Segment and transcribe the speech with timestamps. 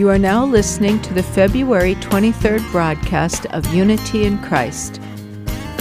[0.00, 4.98] You are now listening to the February 23rd broadcast of Unity in Christ.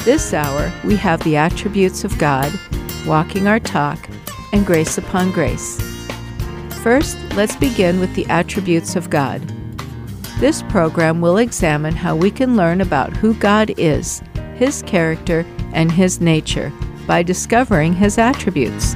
[0.04, 2.52] This hour, we have the attributes of God,
[3.08, 4.10] walking our talk,
[4.52, 5.79] and grace upon grace.
[6.84, 9.39] First, let's begin with the attributes of God.
[10.42, 14.21] This program will examine how we can learn about who God is,
[14.56, 16.74] His character, and His nature
[17.07, 18.96] by discovering His attributes.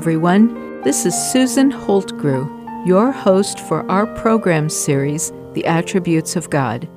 [0.00, 0.80] Everyone.
[0.80, 6.88] This is Susan Holtgrew, your host for our program series, The Attributes of God.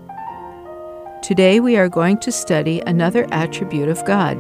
[1.22, 4.38] Today we are going to study another attribute of God,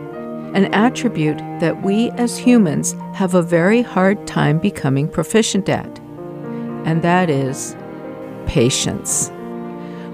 [0.55, 6.00] an attribute that we as humans have a very hard time becoming proficient at,
[6.86, 7.75] and that is
[8.45, 9.30] patience.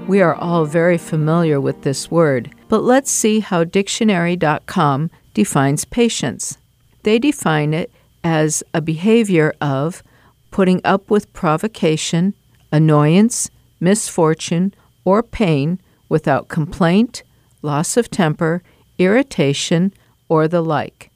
[0.08, 6.58] We are all very familiar with this word, but let's see how dictionary.com defines patience.
[7.03, 7.91] They define it
[8.23, 10.03] as a behavior of
[10.52, 12.34] putting up with provocation,
[12.72, 14.73] annoyance, misfortune,
[15.06, 17.23] or pain without complaint,
[17.62, 18.64] loss of temper,
[18.97, 19.94] irritation,
[20.28, 21.12] or the like.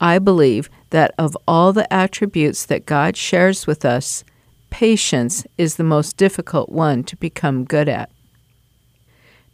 [0.00, 4.24] I believe that of all the attributes that God shares with us,
[4.70, 8.10] patience is the most difficult one to become good at.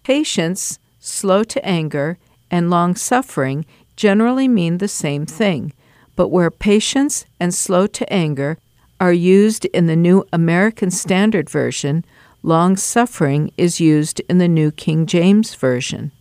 [0.02, 2.18] Patience, slow to anger,
[2.50, 3.64] and long suffering
[3.96, 5.72] generally mean the same thing,
[6.20, 8.58] but where patience and slow to anger
[9.00, 12.04] are used in the New American Standard Version,
[12.42, 16.12] long suffering is used in the New King James Version.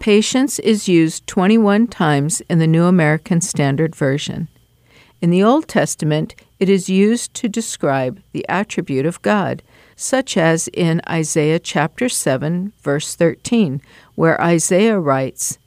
[0.00, 4.48] Patience is used 21 times in the New American Standard Version.
[5.22, 9.62] In the Old Testament, it is used to describe the attribute of God,
[9.94, 13.80] such as in Isaiah chapter 7, verse 13,
[14.16, 15.58] where Isaiah writes,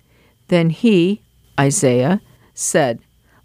[0.50, 1.22] Then he,
[1.58, 2.20] Isaiah,
[2.58, 3.00] said,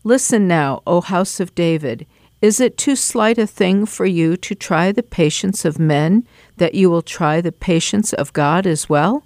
[0.04, 2.06] Listen now, O house of David,
[2.40, 6.26] is it too slight a thing for you to try the patience of men,
[6.56, 9.22] that you will try the patience of God as well?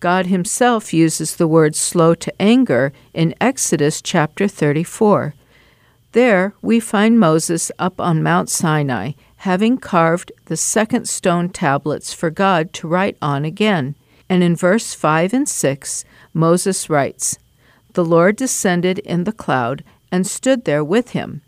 [0.00, 5.34] God Himself uses the word slow to anger in Exodus chapter 34.
[6.12, 12.28] There we find Moses up on Mount Sinai, having carved the second stone tablets for
[12.28, 13.94] God to write on again.
[14.28, 17.38] And in verse 5 and 6, Moses writes,
[17.94, 21.42] The Lord descended in the cloud and stood there with him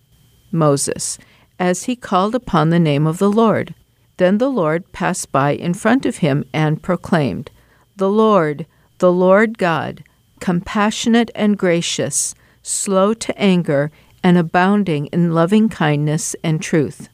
[0.51, 1.19] Moses,
[1.59, 3.75] as he called upon the name of the Lord.
[4.17, 7.51] Then the Lord passed by in front of him and proclaimed,
[7.97, 8.67] The Lord,
[8.99, 10.05] the Lord God,
[10.41, 13.91] compassionate and gracious, slow to anger,
[14.23, 17.09] and abounding in loving kindness and truth.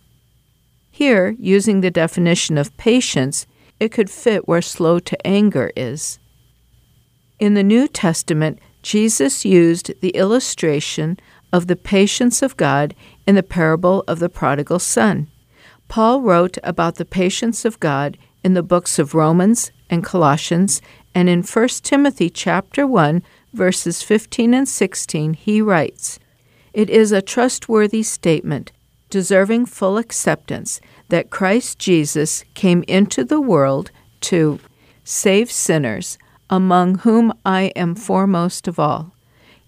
[0.91, 3.47] Here, using the definition of patience,
[3.81, 6.19] it could fit where slow to anger is.
[7.39, 11.19] In the New Testament, Jesus used the illustration
[11.53, 12.95] of the patience of God
[13.27, 15.29] in the parable of the prodigal son.
[15.89, 20.81] Paul wrote about the patience of God in the books of Romans and Colossians,
[21.15, 23.23] and in 1 Timothy chapter 1
[23.53, 26.19] verses 15 and 16 he writes,
[26.73, 28.73] It is a trustworthy statement,
[29.11, 33.91] deserving full acceptance, that Christ Jesus came into the world
[34.21, 34.61] to
[35.03, 36.19] save sinners,
[36.49, 39.13] among whom I am foremost of all.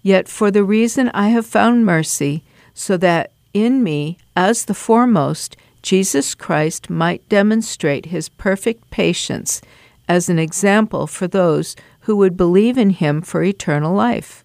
[0.03, 2.43] Yet for the reason I have found mercy,
[2.75, 9.61] so that in me, as the foremost, Jesus Christ might demonstrate his perfect patience
[10.07, 14.43] as an example for those who would believe in him for eternal life.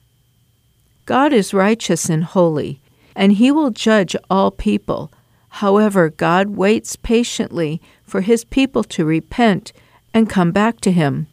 [1.06, 2.80] God is righteous and holy,
[3.16, 5.10] and he will judge all people.
[5.48, 9.72] However, God waits patiently for his people to repent
[10.14, 11.26] and come back to him.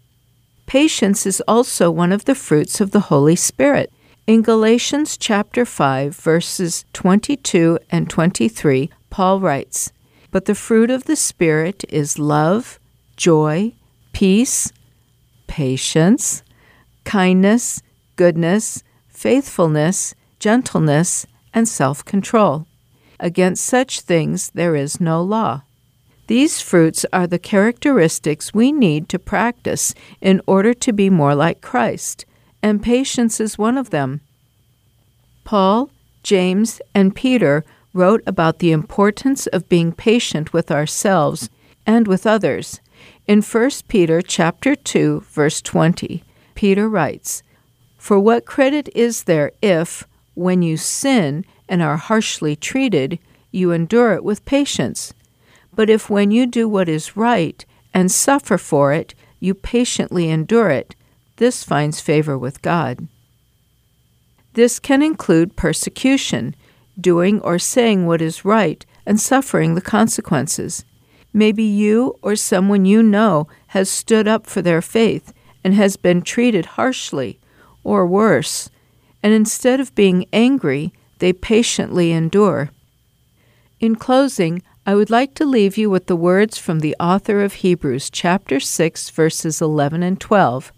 [0.66, 3.92] Patience is also one of the fruits of the Holy Spirit.
[4.28, 9.92] In Galatians chapter 5 verses 22 and 23, Paul writes,
[10.32, 12.80] "But the fruit of the spirit is love,
[13.18, 13.74] joy,
[14.14, 14.74] peace,
[15.46, 16.42] patience,
[17.04, 17.84] kindness,
[18.16, 22.66] goodness, faithfulness, gentleness, and self-control.
[23.20, 25.62] Against such things there is no law."
[26.26, 31.62] These fruits are the characteristics we need to practice in order to be more like
[31.62, 32.26] Christ
[32.66, 34.22] and patience is one of them.
[35.44, 35.92] Paul,
[36.24, 37.64] James, and Peter
[37.94, 41.48] wrote about the importance of being patient with ourselves
[41.86, 42.80] and with others.
[43.28, 46.24] In 1 Peter chapter 2 verse 20,
[46.56, 47.44] Peter writes,
[48.00, 53.20] "For what credit is there if when you sin and are harshly treated,
[53.52, 55.14] you endure it with patience?
[55.76, 57.64] But if when you do what is right
[57.94, 60.96] and suffer for it, you patiently endure it.
[61.38, 63.08] This finds favor with God.
[64.54, 66.56] This can include persecution,
[67.00, 70.86] doing or saying what is right, and suffering the consequences.
[71.34, 75.34] Maybe you or someone you know has stood up for their faith
[75.64, 77.40] and has been treated harshly,
[77.84, 78.70] or worse,
[79.22, 82.70] and instead of being angry, they patiently endure.
[83.82, 87.56] In closing, I would like to leave you with the words from the author of
[87.56, 90.72] Hebrews, chapter 6, verses 11 and 12.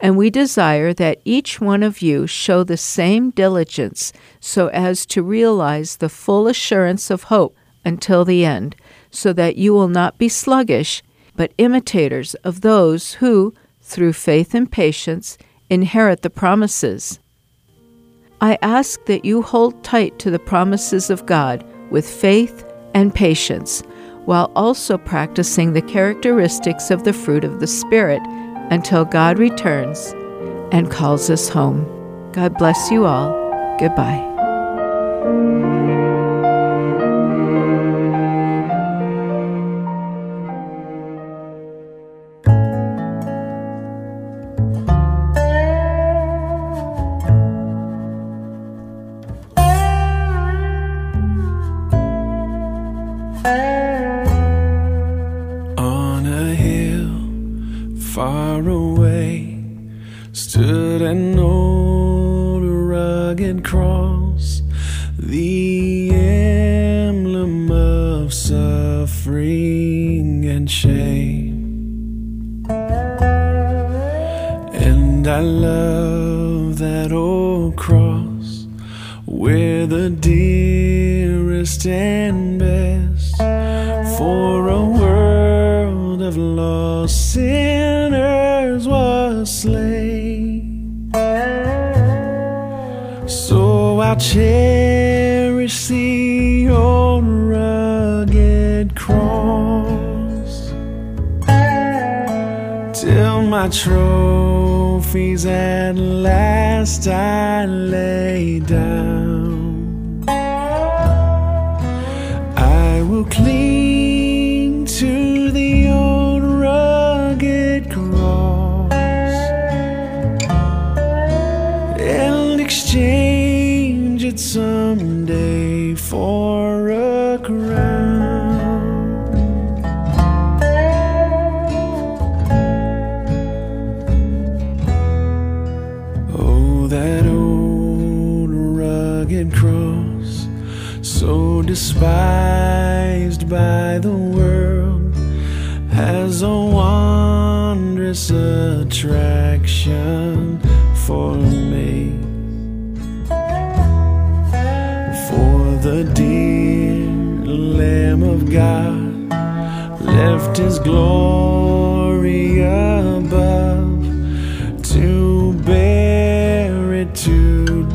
[0.00, 5.22] And we desire that each one of you show the same diligence so as to
[5.22, 7.54] realize the full assurance of hope
[7.84, 8.76] until the end,
[9.10, 11.02] so that you will not be sluggish,
[11.36, 15.36] but imitators of those who, through faith and patience,
[15.68, 17.18] inherit the promises.
[18.40, 22.64] I ask that you hold tight to the promises of God with faith
[22.94, 23.82] and patience,
[24.24, 28.22] while also practicing the characteristics of the fruit of the Spirit
[28.70, 30.14] until God returns
[30.72, 31.84] and calls us home.
[32.32, 33.36] God bless you all.
[33.78, 34.26] Goodbye.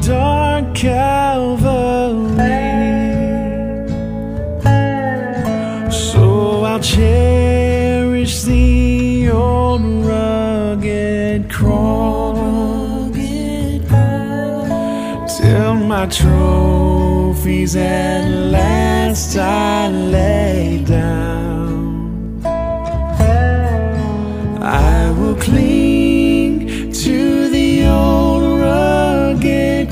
[0.02, 2.26] Dark Calvary.
[5.92, 12.06] So I'll cherish the old rugged cross
[15.38, 21.44] till my trophies at last I lay down.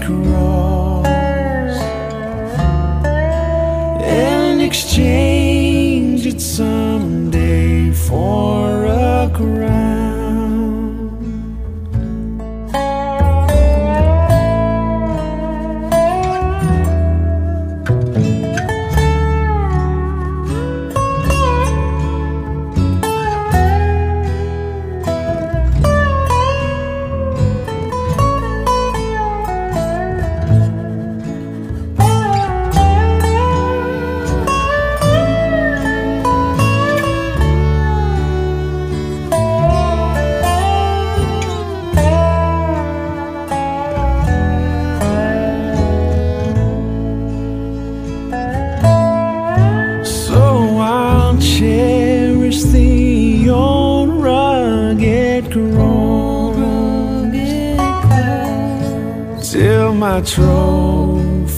[0.03, 1.07] Cross
[4.03, 9.82] and exchange it someday for a crown.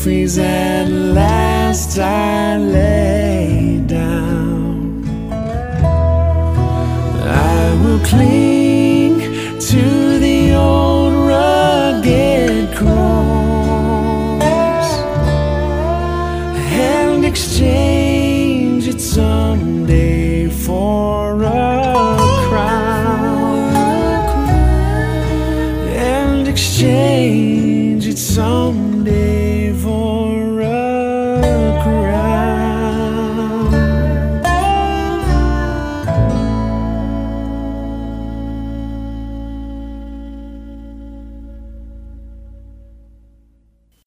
[0.05, 2.84] Trophies at last I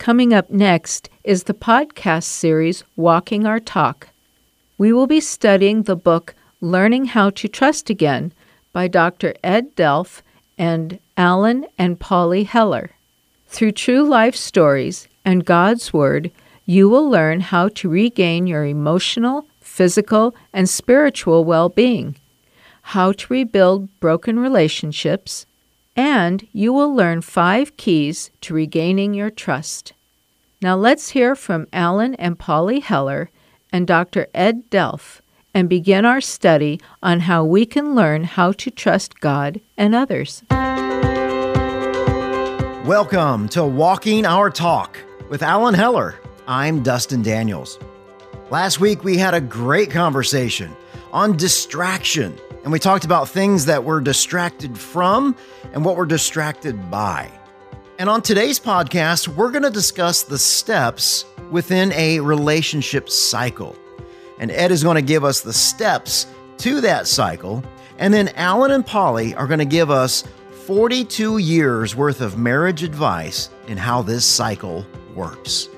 [0.08, 4.08] Coming up next is the podcast series Walking Our Talk.
[4.78, 8.32] We will be studying the book Learning How to Trust Again
[8.72, 9.34] by Dr.
[9.44, 10.22] Ed Delph
[10.56, 12.92] and Alan and Polly Heller.
[13.48, 16.30] Through true life stories and God's Word,
[16.64, 22.16] you will learn how to regain your emotional, physical, and spiritual well being,
[22.80, 25.44] how to rebuild broken relationships,
[25.94, 29.92] and you will learn five keys to regaining your trust.
[30.60, 33.30] Now let's hear from Alan and Polly Heller
[33.72, 34.26] and Dr.
[34.34, 35.20] Ed Delph
[35.54, 40.42] and begin our study on how we can learn how to trust God and others.
[42.84, 44.98] Welcome to Walking Our Talk
[45.30, 46.16] with Alan Heller.
[46.48, 47.78] I'm Dustin Daniels.
[48.50, 50.74] Last week we had a great conversation
[51.12, 55.36] on distraction, and we talked about things that we're distracted from
[55.72, 57.30] and what we're distracted by.
[58.00, 63.76] And on today's podcast, we're going to discuss the steps within a relationship cycle.
[64.38, 66.28] And Ed is going to give us the steps
[66.58, 67.64] to that cycle.
[67.98, 70.22] And then Alan and Polly are going to give us
[70.66, 74.86] 42 years worth of marriage advice in how this cycle
[75.16, 75.68] works.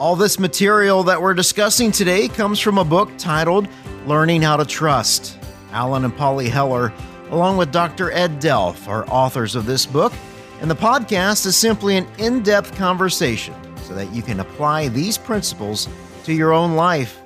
[0.00, 3.68] All this material that we're discussing today comes from a book titled
[4.06, 5.36] Learning How to Trust.
[5.72, 6.94] Alan and Polly Heller,
[7.28, 8.10] along with Dr.
[8.10, 10.14] Ed Delph, are authors of this book
[10.60, 15.16] and the podcast is simply an in depth conversation so that you can apply these
[15.16, 15.88] principles
[16.24, 17.20] to your own life.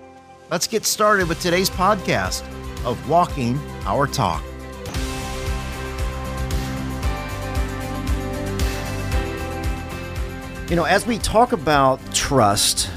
[0.51, 2.43] Let's get started with today's podcast
[2.85, 4.43] of Walking Our Talk.
[10.69, 12.91] You know, as we talk about trust,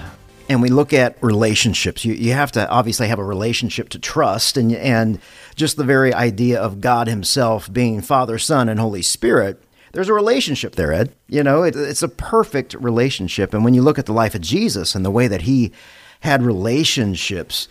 [0.48, 2.06] and we look at relationships.
[2.06, 5.20] You, you have to obviously have a relationship to trust, and and
[5.56, 9.65] just the very idea of God Himself being Father, Son, and Holy Spirit
[9.96, 11.16] there's a relationship there, Ed.
[11.28, 13.54] You know, it, it's a perfect relationship.
[13.54, 15.72] And when you look at the life of Jesus and the way that he
[16.20, 17.70] had relationships,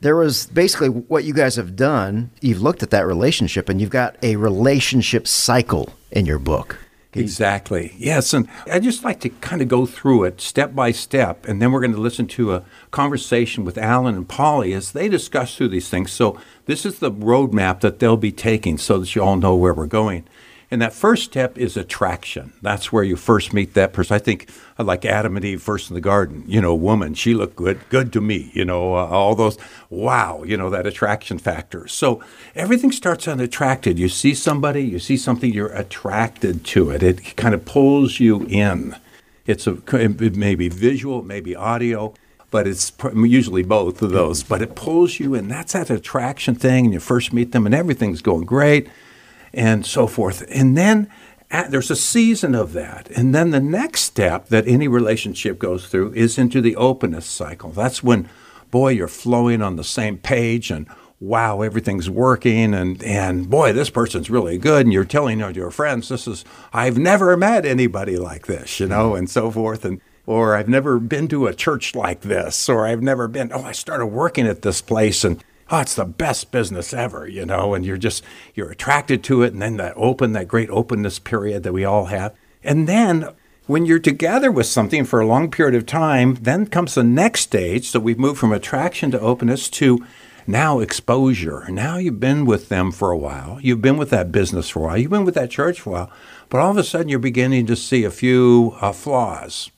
[0.00, 2.32] there was basically what you guys have done.
[2.40, 6.78] You've looked at that relationship and you've got a relationship cycle in your book.
[7.14, 7.94] Exactly.
[7.96, 8.32] Yes.
[8.32, 11.46] And I'd just like to kind of go through it step by step.
[11.46, 15.08] And then we're going to listen to a conversation with Alan and Polly as they
[15.08, 16.10] discuss through these things.
[16.10, 19.74] So, this is the roadmap that they'll be taking so that you all know where
[19.74, 20.24] we're going.
[20.72, 22.54] And that first step is attraction.
[22.62, 24.14] That's where you first meet that person.
[24.14, 24.48] I think
[24.78, 28.10] like Adam and Eve first in the garden, you know, woman, she looked good, good
[28.14, 29.58] to me, you know, uh, all those,
[29.90, 31.86] wow, you know, that attraction factor.
[31.88, 32.24] So
[32.54, 33.98] everything starts on attracted.
[33.98, 37.02] You see somebody, you see something, you're attracted to it.
[37.02, 38.96] It kind of pulls you in.
[39.44, 42.14] It's a, it may be visual, it may be audio,
[42.50, 44.42] but it's usually both of those.
[44.42, 45.48] But it pulls you in.
[45.48, 46.86] That's that attraction thing.
[46.86, 48.88] And you first meet them and everything's going great
[49.52, 50.44] and so forth.
[50.48, 51.10] And then
[51.50, 53.10] at, there's a season of that.
[53.10, 57.70] And then the next step that any relationship goes through is into the openness cycle.
[57.70, 58.28] That's when,
[58.70, 60.86] boy, you're flowing on the same page and
[61.20, 64.86] wow, everything's working and, and boy, this person's really good.
[64.86, 69.14] And you're telling your friends, this is, I've never met anybody like this, you know,
[69.14, 69.84] and so forth.
[69.84, 73.62] And, or I've never been to a church like this, or I've never been, oh,
[73.62, 75.42] I started working at this place and
[75.72, 78.22] oh, it's the best business ever, you know, and you're just,
[78.54, 79.54] you're attracted to it.
[79.54, 82.34] And then that open, that great openness period that we all have.
[82.62, 83.30] And then
[83.66, 87.40] when you're together with something for a long period of time, then comes the next
[87.40, 87.88] stage.
[87.88, 90.04] So we've moved from attraction to openness to
[90.46, 91.66] now exposure.
[91.70, 93.58] Now you've been with them for a while.
[93.62, 94.98] You've been with that business for a while.
[94.98, 96.12] You've been with that church for a while.
[96.50, 99.70] But all of a sudden, you're beginning to see a few uh, flaws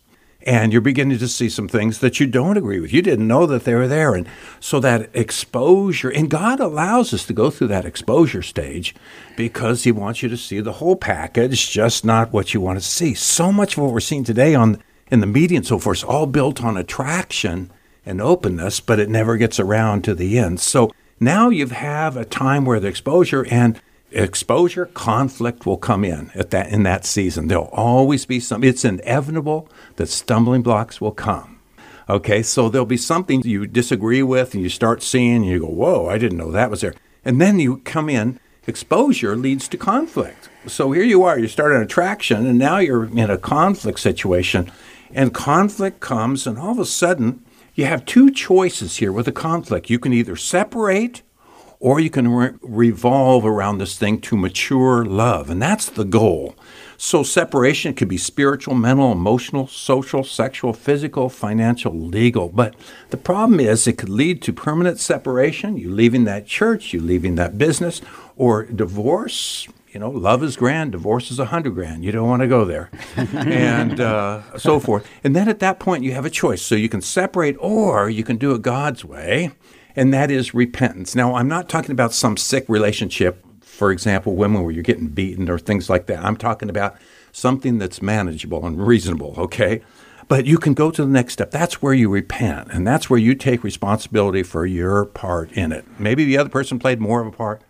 [0.44, 2.92] and you're beginning to see some things that you don't agree with.
[2.92, 4.14] You didn't know that they were there.
[4.14, 4.28] And
[4.60, 8.94] so that exposure, and God allows us to go through that exposure stage
[9.36, 12.84] because He wants you to see the whole package, just not what you want to
[12.84, 13.14] see.
[13.14, 16.04] So much of what we're seeing today on in the media and so forth is
[16.04, 17.70] all built on attraction
[18.06, 20.60] and openness, but it never gets around to the end.
[20.60, 23.80] So now you have a time where the exposure and
[24.10, 27.48] exposure conflict will come in at that in that season.
[27.48, 31.58] There'll always be some it's inevitable that stumbling blocks will come.
[32.08, 35.66] Okay so there'll be something you disagree with and you start seeing and you go
[35.66, 36.94] whoa i didn't know that was there.
[37.24, 40.48] And then you come in exposure leads to conflict.
[40.66, 44.70] So here you are you start an attraction and now you're in a conflict situation
[45.12, 47.42] and conflict comes and all of a sudden
[47.74, 49.90] you have two choices here with a conflict.
[49.90, 51.22] You can either separate
[51.84, 55.50] or you can re- revolve around this thing to mature love.
[55.50, 56.56] And that's the goal.
[56.96, 62.48] So, separation could be spiritual, mental, emotional, social, sexual, physical, financial, legal.
[62.48, 62.74] But
[63.10, 67.34] the problem is, it could lead to permanent separation, you leaving that church, you leaving
[67.34, 68.00] that business,
[68.34, 69.68] or divorce.
[69.92, 72.02] You know, love is grand, divorce is a hundred grand.
[72.02, 75.06] You don't want to go there, and uh, so forth.
[75.22, 76.62] And then at that point, you have a choice.
[76.62, 79.52] So you can separate, or you can do it God's way,
[79.96, 81.14] and that is repentance.
[81.14, 83.44] Now, I'm not talking about some sick relationship.
[83.60, 86.24] For example, women where you're getting beaten or things like that.
[86.24, 86.96] I'm talking about
[87.32, 89.34] something that's manageable and reasonable.
[89.36, 89.82] Okay.
[90.28, 91.50] But you can go to the next step.
[91.50, 95.84] That's where you repent, and that's where you take responsibility for your part in it.
[95.98, 97.60] Maybe the other person played more of a part,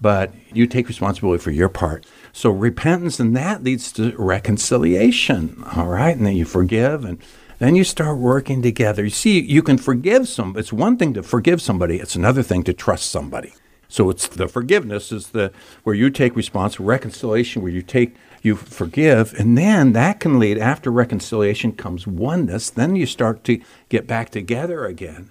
[0.00, 2.04] but you take responsibility for your part.
[2.32, 5.62] So repentance, and that leads to reconciliation.
[5.76, 7.18] All right, and then you forgive, and
[7.60, 9.04] then you start working together.
[9.04, 10.56] You see, you can forgive some.
[10.56, 13.52] It's one thing to forgive somebody; it's another thing to trust somebody.
[13.86, 15.52] So it's the forgiveness is the
[15.82, 20.58] where you take responsibility, reconciliation where you take you forgive, and then that can lead
[20.58, 22.70] after reconciliation comes oneness.
[22.70, 25.30] Then you start to get back together again.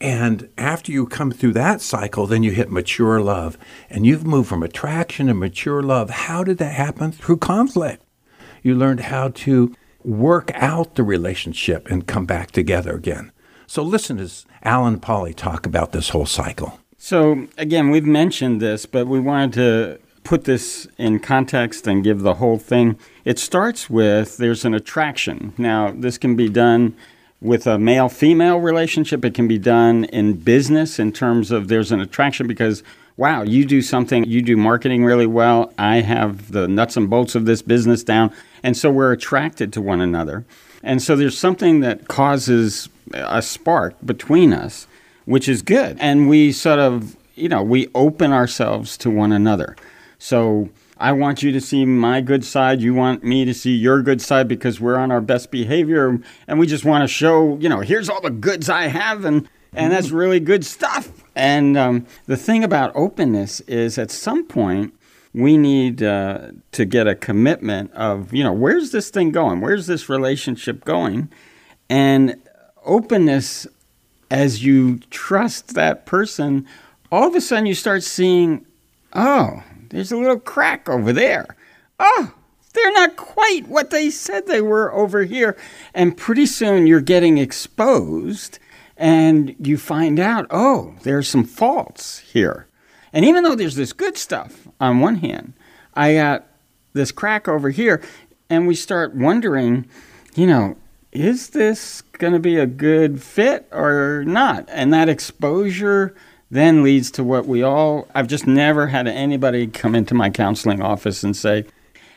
[0.00, 3.56] And after you come through that cycle, then you hit mature love.
[3.88, 6.10] And you've moved from attraction to mature love.
[6.10, 7.12] How did that happen?
[7.12, 8.02] Through conflict.
[8.62, 9.74] You learned how to
[10.06, 13.32] work out the relationship and come back together again.
[13.66, 16.78] So listen as Alan Polly talk about this whole cycle.
[16.96, 22.20] So, again, we've mentioned this, but we wanted to put this in context and give
[22.20, 22.98] the whole thing.
[23.24, 25.52] It starts with there's an attraction.
[25.58, 26.96] Now, this can be done
[27.40, 31.90] with a male female relationship, it can be done in business in terms of there's
[31.92, 32.82] an attraction because.
[33.18, 35.72] Wow, you do something, you do marketing really well.
[35.78, 38.30] I have the nuts and bolts of this business down.
[38.62, 40.44] And so we're attracted to one another.
[40.82, 44.86] And so there's something that causes a spark between us,
[45.24, 45.96] which is good.
[45.98, 49.76] And we sort of, you know, we open ourselves to one another.
[50.18, 52.82] So I want you to see my good side.
[52.82, 56.20] You want me to see your good side because we're on our best behavior.
[56.46, 59.24] And we just want to show, you know, here's all the goods I have.
[59.24, 61.10] And, and that's really good stuff.
[61.36, 64.94] And um, the thing about openness is at some point,
[65.34, 69.60] we need uh, to get a commitment of, you know, where's this thing going?
[69.60, 71.28] Where's this relationship going?
[71.90, 72.40] And
[72.86, 73.66] openness,
[74.30, 76.66] as you trust that person,
[77.12, 78.64] all of a sudden you start seeing,
[79.12, 81.54] oh, there's a little crack over there.
[82.00, 82.32] Oh,
[82.72, 85.54] they're not quite what they said they were over here.
[85.92, 88.58] And pretty soon you're getting exposed
[88.96, 92.66] and you find out, oh, there's some faults here.
[93.12, 95.52] And even though there's this good stuff on one hand,
[95.94, 96.46] I got
[96.92, 98.02] this crack over here,
[98.48, 99.86] and we start wondering,
[100.34, 100.76] you know,
[101.12, 104.66] is this going to be a good fit or not?
[104.68, 106.14] And that exposure
[106.50, 110.80] then leads to what we all, I've just never had anybody come into my counseling
[110.80, 111.64] office and say,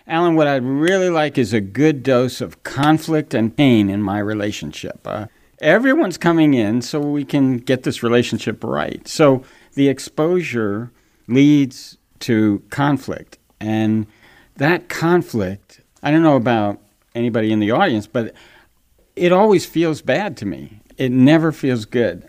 [0.06, 4.20] Alan, what I'd really like is a good dose of conflict and pain in my
[4.20, 5.00] relationship.
[5.06, 5.28] Uh,
[5.62, 9.08] everyone's coming in so we can get this relationship right.
[9.08, 9.44] So
[9.74, 10.92] the exposure
[11.28, 13.38] leads to conflict.
[13.60, 14.08] And
[14.58, 16.80] that conflict, I don't know about
[17.16, 18.34] anybody in the audience, but
[19.16, 20.80] it always feels bad to me.
[20.98, 22.28] It never feels good.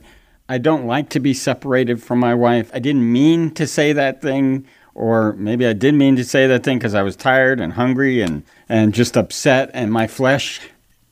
[0.49, 2.71] I don't like to be separated from my wife.
[2.75, 6.65] I didn't mean to say that thing, or maybe I did mean to say that
[6.65, 10.61] thing because I was tired and hungry and, and just upset, and my flesh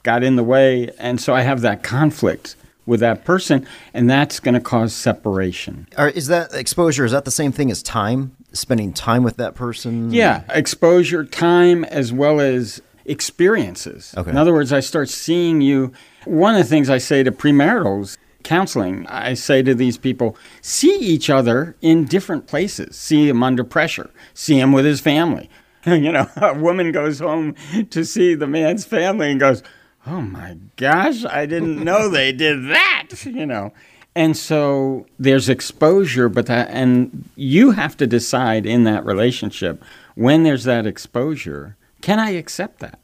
[0.02, 0.90] got in the way.
[0.98, 2.56] And so I have that conflict
[2.86, 5.86] with that person, and that's going to cause separation.
[5.98, 7.04] Are, is that exposure?
[7.04, 8.34] Is that the same thing as time?
[8.52, 10.10] Spending time with that person?
[10.10, 14.14] Yeah, exposure, time, as well as experiences.
[14.16, 14.30] Okay.
[14.30, 15.92] In other words, I start seeing you.
[16.24, 20.96] One of the things I say to premaritals counseling, I say to these people, see
[20.98, 22.96] each other in different places.
[22.96, 24.10] See him under pressure.
[24.32, 25.50] See him with his family.
[25.86, 27.54] you know, a woman goes home
[27.90, 29.62] to see the man's family and goes,
[30.08, 33.72] oh my gosh, I didn't know they did that, you know.
[34.14, 39.82] And so there's exposure, but that, and you have to decide in that relationship
[40.14, 42.98] when there's that exposure, can I accept that?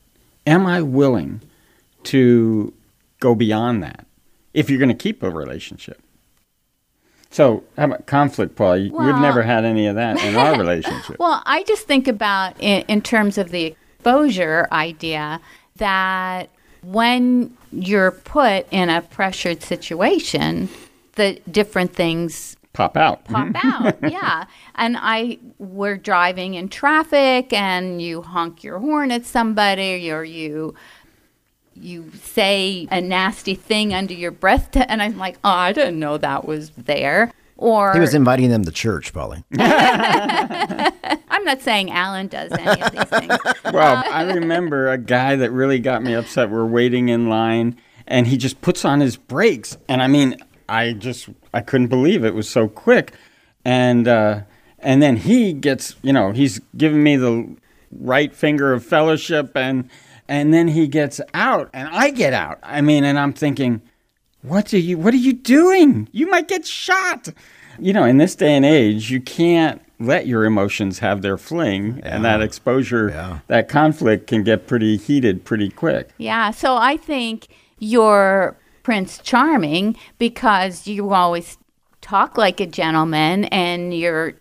[0.46, 1.40] Am I willing
[2.04, 2.72] to
[3.20, 4.06] go beyond that
[4.52, 6.00] if you're going to keep a relationship?
[7.30, 8.74] So, how about conflict, Paul?
[8.74, 11.18] We've never had any of that in our relationship.
[11.18, 15.40] Well, I just think about in, in terms of the exposure idea
[15.76, 16.48] that
[16.84, 20.68] when you're put in a pressured situation,
[21.16, 23.24] the different things Pop out.
[23.26, 23.86] pop mm-hmm.
[23.86, 23.96] out.
[24.12, 24.46] Yeah.
[24.74, 30.74] And I we're driving in traffic and you honk your horn at somebody or you
[31.74, 35.98] you say a nasty thing under your breath to, and I'm like, "Oh, I didn't
[35.98, 37.32] know that was there."
[37.64, 39.42] Or He was inviting them to church, Polly.
[39.58, 43.38] I'm not saying Alan does any of these things.
[43.72, 46.50] Well, I remember a guy that really got me upset.
[46.50, 50.36] We're waiting in line, and he just puts on his brakes, and I mean,
[50.68, 53.12] I just I couldn't believe it was so quick,
[53.64, 54.42] and uh,
[54.78, 57.56] And then he gets, you know, he's giving me the
[57.90, 59.88] right finger of fellowship and
[60.28, 62.58] and then he gets out and I get out.
[62.62, 63.80] I mean, and I'm thinking,
[64.44, 66.08] what are you what are you doing?
[66.12, 67.28] You might get shot.
[67.78, 72.00] You know, in this day and age, you can't let your emotions have their fling
[72.04, 73.38] and that exposure Yeah.
[73.48, 76.10] that conflict can get pretty heated pretty quick.
[76.18, 81.58] Yeah, so I think you're Prince Charming because you always
[82.00, 84.34] talk like a gentleman and you're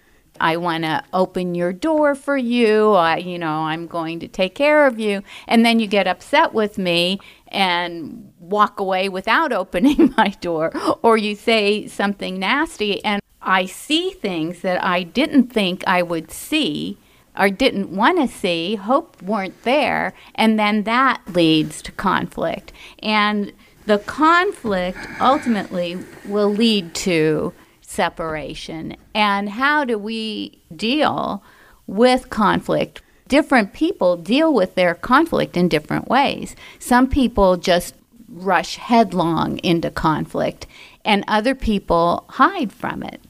[0.43, 2.91] I want to open your door for you.
[2.91, 5.23] I, you know, I'm going to take care of you.
[5.47, 11.15] And then you get upset with me and walk away without opening my door or
[11.15, 16.97] you say something nasty and I see things that I didn't think I would see
[17.37, 22.73] or didn't want to see, hope weren't there, and then that leads to conflict.
[22.99, 23.53] And
[23.85, 27.53] the conflict ultimately will lead to
[27.93, 28.95] separation.
[29.13, 31.43] And how do we deal
[31.87, 33.01] with conflict?
[33.27, 36.55] Different people deal with their conflict in different ways.
[36.79, 37.95] Some people just
[38.27, 40.65] rush headlong into conflict,
[41.05, 43.21] and other people hide from it.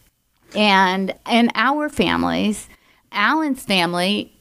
[0.55, 2.69] And in our families,
[3.11, 4.33] Alan's family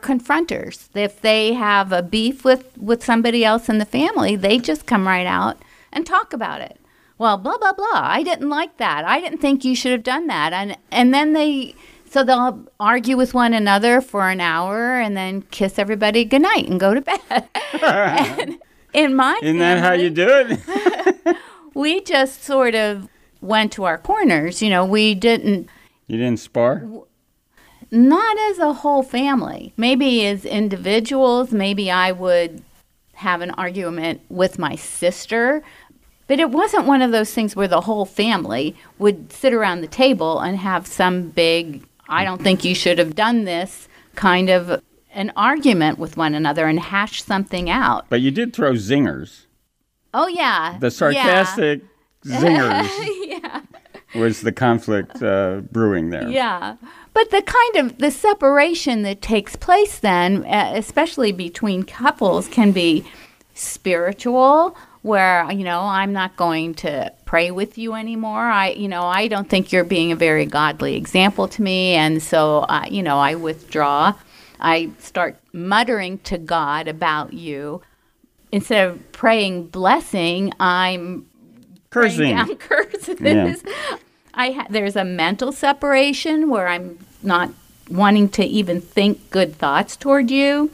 [0.00, 0.88] confronters.
[0.94, 5.06] If they have a beef with, with somebody else in the family, they just come
[5.06, 5.58] right out
[5.92, 6.78] and talk about it.
[7.18, 7.86] Well, blah blah blah.
[7.92, 9.04] I didn't like that.
[9.04, 10.52] I didn't think you should have done that.
[10.52, 11.74] And and then they
[12.08, 16.78] so they'll argue with one another for an hour and then kiss everybody goodnight and
[16.78, 17.20] go to bed.
[17.82, 18.58] and
[18.92, 21.36] in my Isn't that how you do it?
[21.74, 23.08] we just sort of
[23.40, 24.62] went to our corners.
[24.62, 25.68] You know, we didn't
[26.06, 26.82] you didn't spar?
[27.94, 29.72] not as a whole family.
[29.76, 32.62] Maybe as individuals, maybe I would
[33.14, 35.62] have an argument with my sister,
[36.26, 39.86] but it wasn't one of those things where the whole family would sit around the
[39.86, 44.82] table and have some big, I don't think you should have done this kind of
[45.12, 48.06] an argument with one another and hash something out.
[48.08, 49.46] But you did throw zingers.
[50.12, 50.78] Oh, yeah.
[50.78, 51.82] The sarcastic
[52.24, 52.88] zingers
[53.26, 53.60] yeah.
[54.14, 56.28] was the conflict uh, brewing there.
[56.28, 56.76] Yeah.
[57.12, 63.04] But the kind of the separation that takes place then, especially between couples, can be
[63.54, 68.40] spiritual where you know I'm not going to pray with you anymore.
[68.40, 72.22] I you know I don't think you're being a very godly example to me and
[72.22, 74.14] so uh, you know I withdraw.
[74.58, 77.82] I start muttering to God about you.
[78.50, 81.26] Instead of praying blessing, I'm
[81.90, 82.34] Cursing.
[82.34, 83.20] down curses.
[83.20, 83.56] Yeah.
[84.32, 87.50] I ha- there's a mental separation where I'm not
[87.90, 90.70] wanting to even think good thoughts toward you.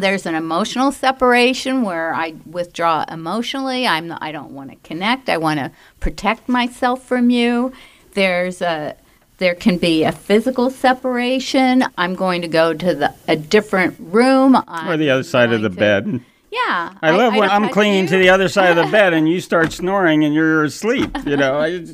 [0.00, 3.86] There's an emotional separation where I withdraw emotionally.
[3.86, 5.28] I'm not, I don't want to connect.
[5.28, 7.72] I want to protect myself from you.
[8.14, 8.96] There's a
[9.40, 11.84] there can be a physical separation.
[11.96, 15.70] I'm going to go to the a different room Or the other side of the
[15.70, 16.20] bed.
[16.50, 19.28] Yeah, I, love when don't I'm clinging to the other side of the bed and
[19.28, 21.16] you start snoring and you're asleep.
[21.24, 21.86] You know, I,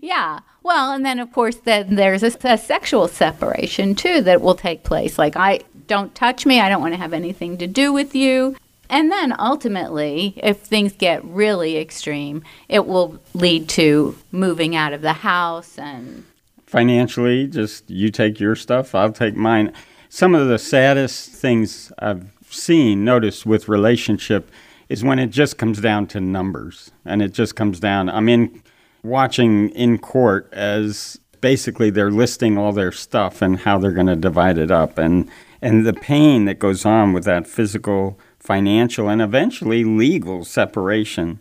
[0.00, 0.40] Yeah.
[0.62, 4.84] Well, and then of course then there's a, a sexual separation too that will take
[4.84, 5.18] place.
[5.18, 6.60] Like I don't touch me.
[6.60, 8.56] I don't want to have anything to do with you.
[8.90, 15.02] And then ultimately, if things get really extreme, it will lead to moving out of
[15.02, 16.24] the house and
[16.68, 19.72] financially, just you take your stuff, I'll take mine.
[20.08, 24.50] Some of the saddest things I've seen, noticed with relationship
[24.88, 28.08] is when it just comes down to numbers and it just comes down.
[28.08, 28.62] I'm in
[29.02, 34.16] watching in court as basically they're listing all their stuff and how they're going to
[34.16, 35.28] divide it up and
[35.60, 41.40] and the pain that goes on with that physical, financial and eventually legal separation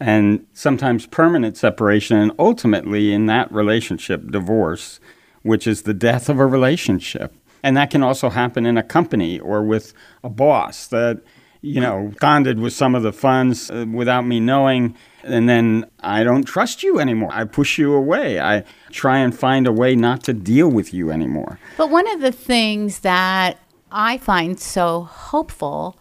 [0.00, 5.00] and sometimes permanent separation, and ultimately in that relationship, divorce,
[5.42, 7.34] which is the death of a relationship.
[7.62, 11.20] And that can also happen in a company or with a boss that,
[11.60, 14.94] you know, bonded with some of the funds uh, without me knowing.
[15.24, 17.30] And then I don't trust you anymore.
[17.32, 18.40] I push you away.
[18.40, 21.58] I try and find a way not to deal with you anymore.
[21.76, 23.58] But one of the things that
[23.90, 25.98] I find so hopeful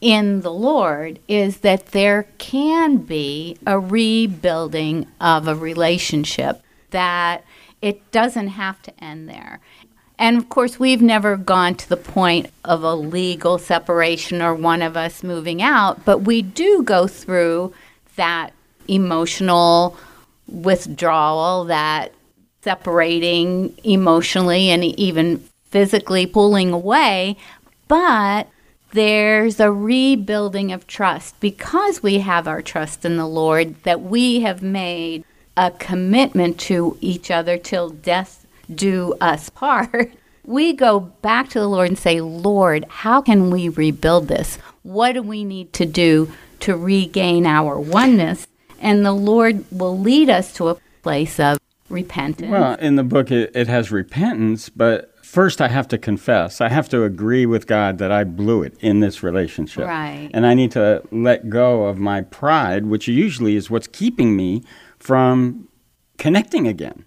[0.00, 7.44] in the Lord is that there can be a rebuilding of a relationship, that
[7.82, 9.60] it doesn't have to end there.
[10.18, 14.80] And of course, we've never gone to the point of a legal separation or one
[14.82, 17.74] of us moving out, but we do go through
[18.16, 18.50] that
[18.88, 19.96] emotional
[20.48, 22.12] withdrawal, that
[22.62, 27.36] separating emotionally and even physically pulling away.
[27.86, 28.48] But
[28.92, 34.40] there's a rebuilding of trust because we have our trust in the Lord, that we
[34.40, 35.24] have made
[35.56, 40.12] a commitment to each other till death do us part.
[40.44, 44.58] We go back to the Lord and say, Lord, how can we rebuild this?
[44.82, 48.46] What do we need to do to regain our oneness?
[48.80, 52.50] And the Lord will lead us to a place of repentance.
[52.50, 56.60] Well, in the book, it, it has repentance, but first I have to confess.
[56.60, 59.86] I have to agree with God that I blew it in this relationship.
[59.86, 60.30] Right.
[60.32, 64.62] And I need to let go of my pride, which usually is what's keeping me
[64.98, 65.68] from
[66.18, 67.04] connecting again.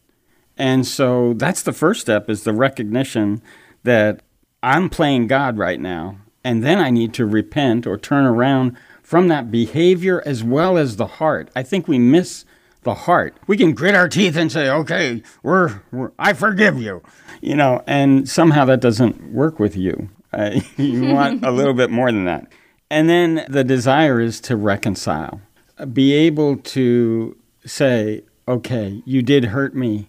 [0.59, 3.41] And so that's the first step is the recognition
[3.83, 4.21] that
[4.61, 6.17] I'm playing God right now.
[6.43, 10.97] And then I need to repent or turn around from that behavior as well as
[10.97, 11.49] the heart.
[11.55, 12.45] I think we miss
[12.83, 13.35] the heart.
[13.47, 17.01] We can grit our teeth and say, "Okay, we're, we're I forgive you,"
[17.41, 20.09] you know, and somehow that doesn't work with you.
[20.31, 22.47] Uh, you want a little bit more than that.
[22.89, 25.41] And then the desire is to reconcile,
[25.91, 30.08] be able to say, "Okay, you did hurt me.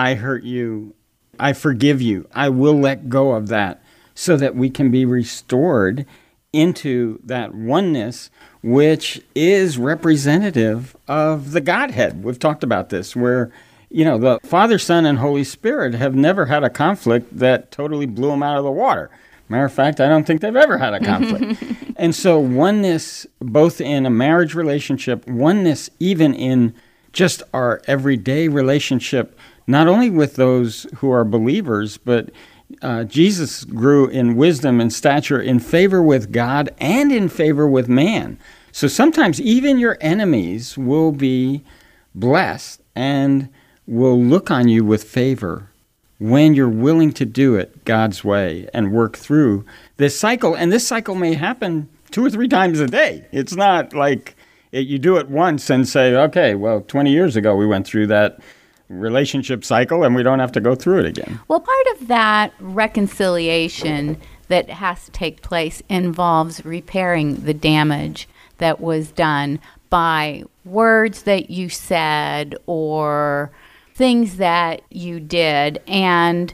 [0.00, 0.94] I hurt you.
[1.38, 2.28] I forgive you.
[2.34, 3.82] I will let go of that,"
[4.14, 6.06] so that we can be restored
[6.52, 8.30] into that oneness
[8.62, 12.22] which is representative of the Godhead.
[12.22, 13.50] We've talked about this, where,
[13.88, 18.06] you know, the Father, Son, and Holy Spirit have never had a conflict that totally
[18.06, 19.10] blew them out of the water.
[19.48, 21.62] Matter of fact, I don't think they've ever had a conflict.
[21.96, 26.74] and so, oneness, both in a marriage relationship, oneness even in
[27.12, 29.36] just our everyday relationship,
[29.70, 32.30] not only with those who are believers, but
[32.82, 37.88] uh, Jesus grew in wisdom and stature in favor with God and in favor with
[37.88, 38.38] man.
[38.72, 41.62] So sometimes even your enemies will be
[42.14, 43.48] blessed and
[43.86, 45.70] will look on you with favor
[46.18, 49.64] when you're willing to do it God's way and work through
[49.96, 50.54] this cycle.
[50.54, 53.26] And this cycle may happen two or three times a day.
[53.32, 54.36] It's not like
[54.70, 58.06] it, you do it once and say, okay, well, 20 years ago we went through
[58.08, 58.38] that
[58.90, 61.40] relationship cycle and we don't have to go through it again.
[61.48, 68.80] Well, part of that reconciliation that has to take place involves repairing the damage that
[68.80, 73.50] was done by words that you said or
[73.94, 76.52] things that you did and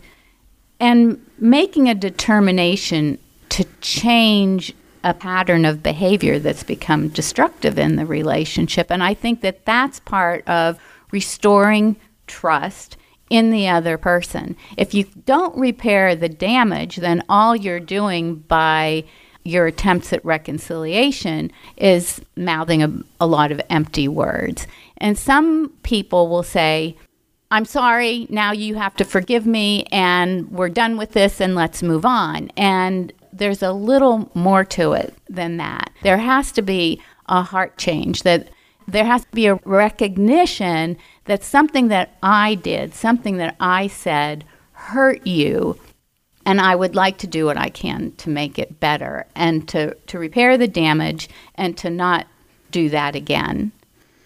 [0.79, 3.19] and making a determination
[3.49, 9.41] to change a pattern of behavior that's become destructive in the relationship and I think
[9.41, 10.79] that that's part of
[11.13, 11.97] restoring
[12.27, 12.97] trust
[13.29, 14.57] in the other person.
[14.77, 19.05] If you don't repair the damage, then all you're doing by
[19.43, 24.67] your attempts at reconciliation is mouthing a, a lot of empty words.
[24.99, 26.97] And some people will say,
[27.51, 31.81] I'm sorry, now you have to forgive me, and we're done with this, and let's
[31.81, 32.51] move on.
[32.57, 35.91] And there's a little more to it than that.
[36.03, 38.49] There has to be a heart change, that
[38.89, 44.45] there has to be a recognition that something that I did, something that I said,
[44.73, 45.79] hurt you.
[46.45, 49.95] And I would like to do what I can to make it better and to,
[49.95, 52.27] to repair the damage and to not
[52.71, 53.73] do that again.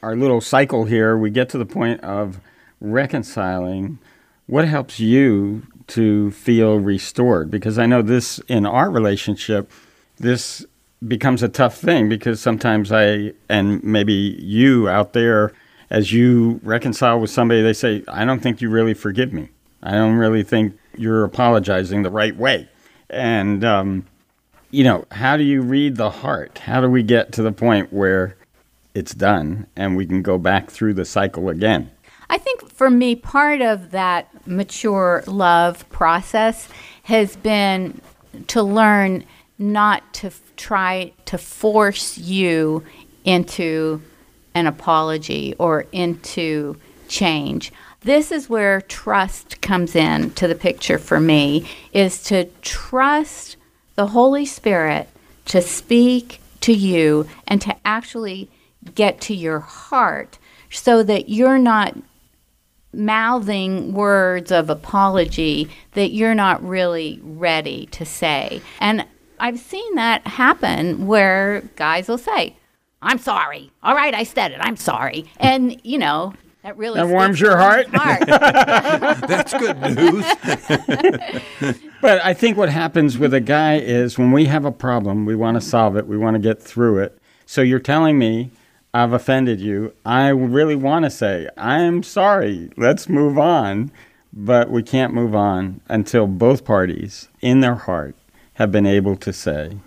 [0.02, 2.40] Our little cycle here, we get to the point of
[2.80, 3.98] reconciling.
[4.46, 7.50] What helps you to feel restored?
[7.50, 9.70] Because I know this in our relationship,
[10.18, 10.64] this
[11.06, 15.52] becomes a tough thing because sometimes I, and maybe you out there,
[15.88, 19.48] as you reconcile with somebody, they say, I don't think you really forgive me.
[19.82, 22.68] I don't really think you're apologizing the right way.
[23.08, 24.06] And, um,
[24.70, 26.58] you know, how do you read the heart?
[26.58, 28.36] How do we get to the point where
[28.94, 31.90] it's done and we can go back through the cycle again?
[32.28, 36.68] I think for me, part of that mature love process
[37.04, 38.00] has been
[38.48, 39.24] to learn
[39.58, 42.84] not to try to force you
[43.24, 44.02] into
[44.54, 46.76] an apology or into
[47.08, 47.72] change.
[48.02, 53.56] This is where trust comes in to the picture for me is to trust
[53.94, 55.08] the Holy Spirit
[55.46, 58.50] to speak to you and to actually
[58.94, 60.38] get to your heart
[60.70, 61.96] so that you're not
[62.92, 68.60] mouthing words of apology that you're not really ready to say.
[68.80, 69.06] And
[69.40, 72.56] I've seen that happen where guys will say,
[73.02, 73.70] I'm sorry.
[73.82, 74.58] All right, I said it.
[74.60, 75.24] I'm sorry.
[75.38, 77.86] And, you know, that really That warms your heart?
[77.92, 78.26] heart.
[79.26, 80.24] That's good news.
[82.02, 85.36] But I think what happens with a guy is when we have a problem, we
[85.36, 87.18] want to solve it, we want to get through it.
[87.44, 88.52] So you're telling me
[88.94, 89.92] I've offended you.
[90.06, 93.92] I really want to say, I'm sorry, let's move on.
[94.32, 98.14] But we can't move on until both parties, in their heart,
[98.60, 99.78] have been able to say,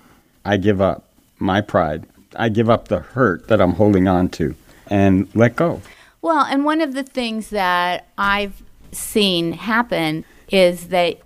[0.44, 1.08] I give up
[1.38, 2.06] my pride.
[2.36, 4.56] I give up the hurt that I'm holding on to
[4.88, 5.84] and let go.
[6.24, 11.20] Well, and one of the things that I've seen happen is that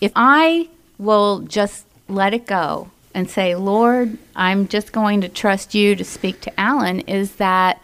[0.00, 5.74] if I will just let it go and say, Lord, I'm just going to trust
[5.74, 7.82] you to speak to Alan, is that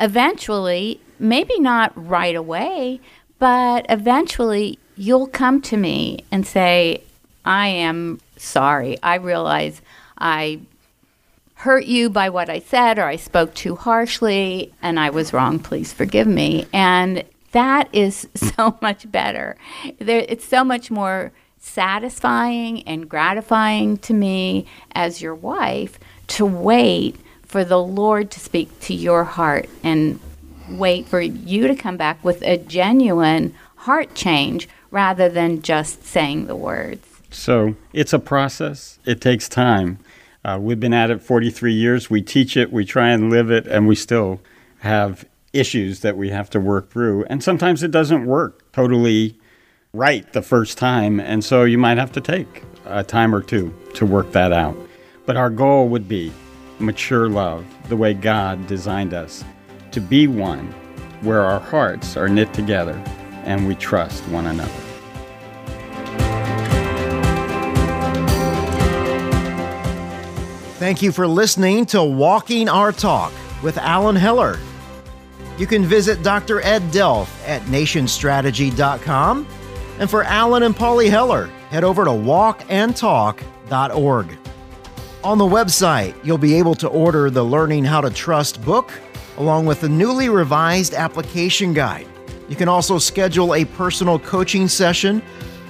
[0.00, 2.98] eventually, maybe not right away,
[3.38, 7.04] but eventually you'll come to me and say,
[7.44, 8.98] I am sorry.
[9.02, 9.80] I realize
[10.18, 10.60] I
[11.56, 15.58] hurt you by what I said or I spoke too harshly and I was wrong.
[15.58, 16.66] Please forgive me.
[16.72, 19.56] And that is so much better.
[19.98, 27.16] There, it's so much more satisfying and gratifying to me as your wife to wait
[27.42, 30.20] for the Lord to speak to your heart and
[30.68, 36.46] wait for you to come back with a genuine heart change rather than just saying
[36.46, 37.15] the words.
[37.36, 39.98] So it's a process, it takes time.
[40.44, 42.08] Uh, we've been at it 43 years.
[42.08, 44.40] We teach it, we try and live it, and we still
[44.78, 47.24] have issues that we have to work through.
[47.24, 49.38] And sometimes it doesn't work totally
[49.92, 51.20] right the first time.
[51.20, 54.76] And so you might have to take a time or two to work that out.
[55.26, 56.32] But our goal would be
[56.78, 59.44] mature love, the way God designed us,
[59.92, 60.66] to be one
[61.20, 62.94] where our hearts are knit together
[63.44, 64.85] and we trust one another.
[70.86, 74.56] Thank you for listening to Walking Our Talk with Alan Heller.
[75.58, 76.60] You can visit Dr.
[76.60, 79.48] Ed Delph at nationstrategy.com.
[79.98, 84.38] And for Alan and Polly Heller, head over to walkandtalk.org.
[85.24, 88.92] On the website, you'll be able to order the Learning How to Trust book
[89.38, 92.06] along with the newly revised application guide.
[92.48, 95.20] You can also schedule a personal coaching session,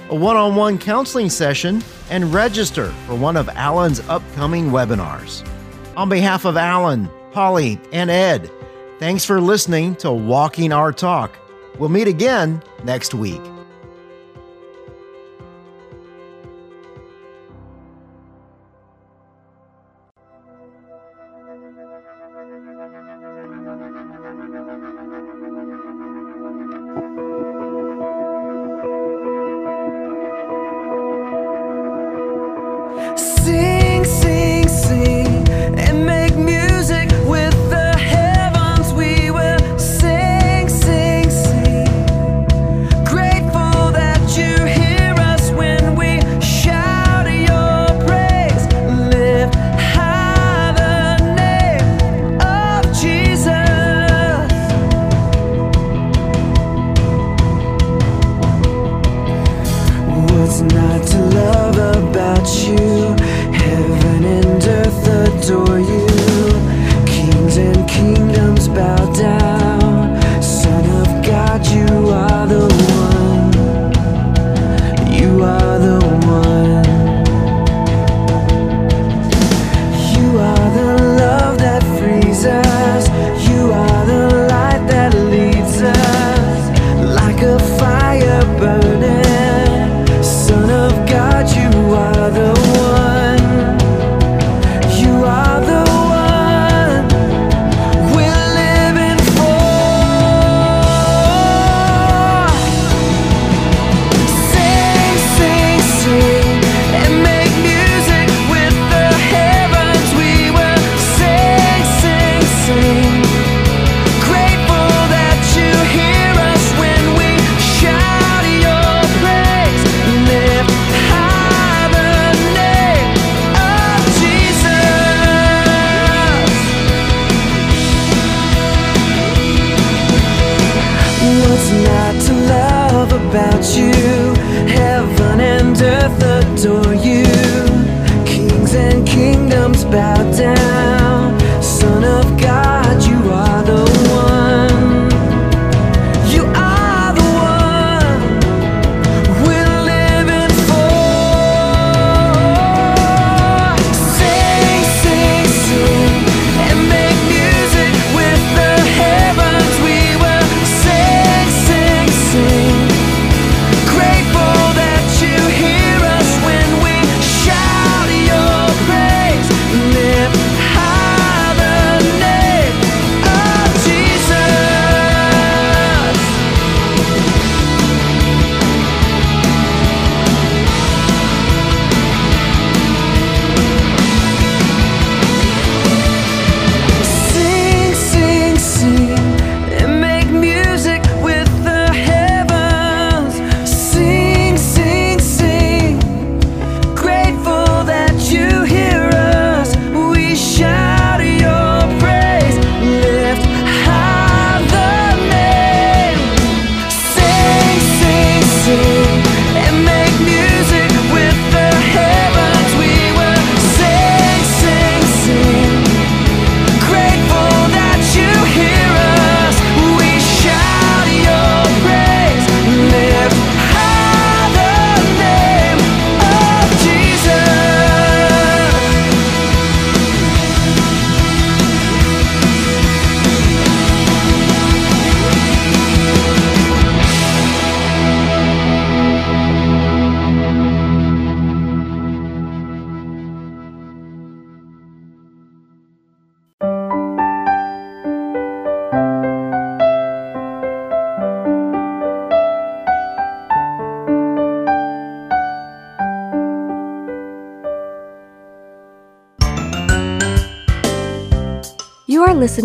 [0.09, 5.47] a one on one counseling session, and register for one of Alan's upcoming webinars.
[5.95, 8.51] On behalf of Alan, Holly, and Ed,
[8.99, 11.37] thanks for listening to Walking Our Talk.
[11.77, 13.41] We'll meet again next week.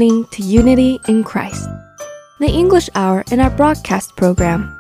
[0.03, 1.69] Listening to Unity in Christ,
[2.41, 4.77] the English hour in our broadcast program.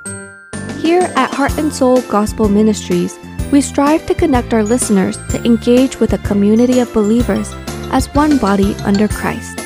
[0.81, 3.16] Here at Heart and Soul Gospel Ministries,
[3.53, 7.53] we strive to connect our listeners to engage with a community of believers
[7.93, 9.61] as one body under Christ.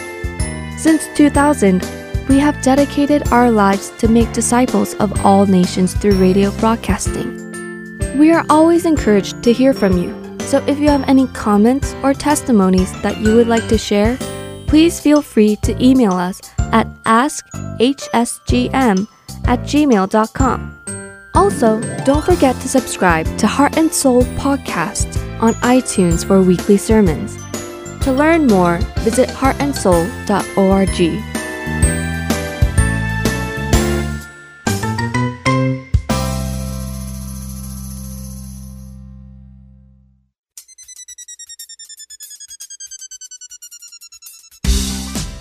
[0.77, 1.81] Since 2000,
[2.29, 7.33] we have dedicated our lives to make disciples of all nations through radio broadcasting.
[8.19, 12.13] We are always encouraged to hear from you, so if you have any comments or
[12.13, 14.19] testimonies that you would like to share,
[14.67, 19.09] please feel free to email us at askhsgm
[19.45, 20.73] at gmail.com.
[21.35, 27.37] Also, don't forget to subscribe to Heart and Soul Podcast on iTunes for weekly sermons.
[28.05, 31.45] To learn more, visit heartandsoul.org.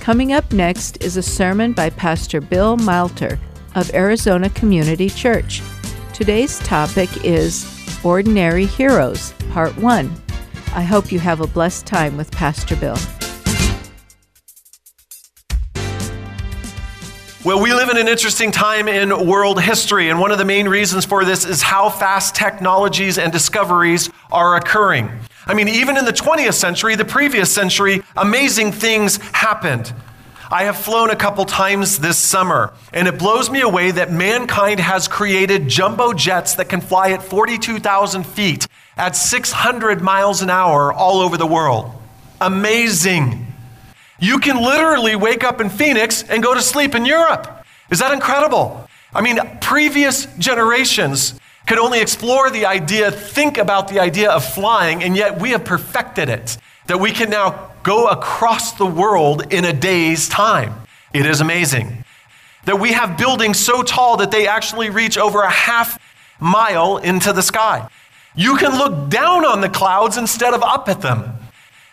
[0.06, 3.40] Coming up next is a sermon by Pastor Bill Malter
[3.74, 5.64] of Arizona Community Church.
[6.14, 7.66] Today's topic is
[8.04, 10.16] Ordinary Heroes, Part 1.
[10.76, 12.96] I hope you have a blessed time with Pastor Bill.
[17.44, 20.68] Well, we live in an interesting time in world history, and one of the main
[20.68, 25.10] reasons for this is how fast technologies and discoveries are occurring.
[25.48, 29.94] I mean, even in the 20th century, the previous century, amazing things happened.
[30.52, 34.80] I have flown a couple times this summer, and it blows me away that mankind
[34.80, 38.68] has created jumbo jets that can fly at 42,000 feet
[38.98, 41.92] at 600 miles an hour all over the world.
[42.42, 43.48] Amazing.
[44.20, 47.66] You can literally wake up in Phoenix and go to sleep in Europe.
[47.90, 48.88] Is that incredible?
[49.14, 55.04] I mean, previous generations could only explore the idea, think about the idea of flying,
[55.04, 56.58] and yet we have perfected it.
[56.88, 60.74] That we can now go across the world in a day's time.
[61.14, 62.04] It is amazing.
[62.66, 66.00] That we have buildings so tall that they actually reach over a half
[66.40, 67.88] mile into the sky.
[68.36, 71.34] You can look down on the clouds instead of up at them.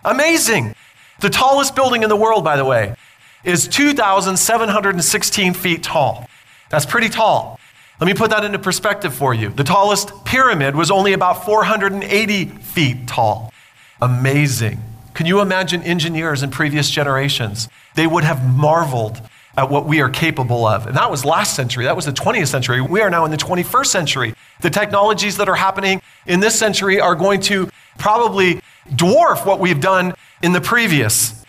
[0.04, 0.74] Amazing.
[1.20, 2.96] The tallest building in the world, by the way,
[3.44, 6.28] is 2,716 feet tall.
[6.68, 7.60] That's pretty tall.
[8.02, 9.50] Let me put that into perspective for you.
[9.50, 13.52] The tallest pyramid was only about 480 feet tall.
[14.00, 14.82] Amazing.
[15.14, 17.68] Can you imagine engineers in previous generations?
[17.94, 19.22] They would have marveled
[19.56, 20.88] at what we are capable of.
[20.88, 21.84] And that was last century.
[21.84, 22.80] That was the 20th century.
[22.80, 24.34] We are now in the 21st century.
[24.62, 29.80] The technologies that are happening in this century are going to probably dwarf what we've
[29.80, 31.44] done in the previous.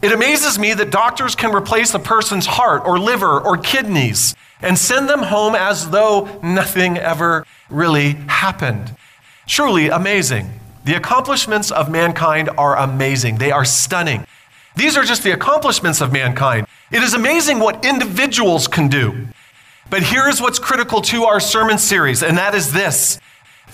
[0.00, 4.78] It amazes me that doctors can replace a person's heart or liver or kidneys and
[4.78, 8.94] send them home as though nothing ever really happened.
[9.46, 10.50] Truly amazing.
[10.84, 14.26] The accomplishments of mankind are amazing, they are stunning.
[14.76, 16.66] These are just the accomplishments of mankind.
[16.90, 19.26] It is amazing what individuals can do.
[19.90, 23.20] But here is what's critical to our sermon series, and that is this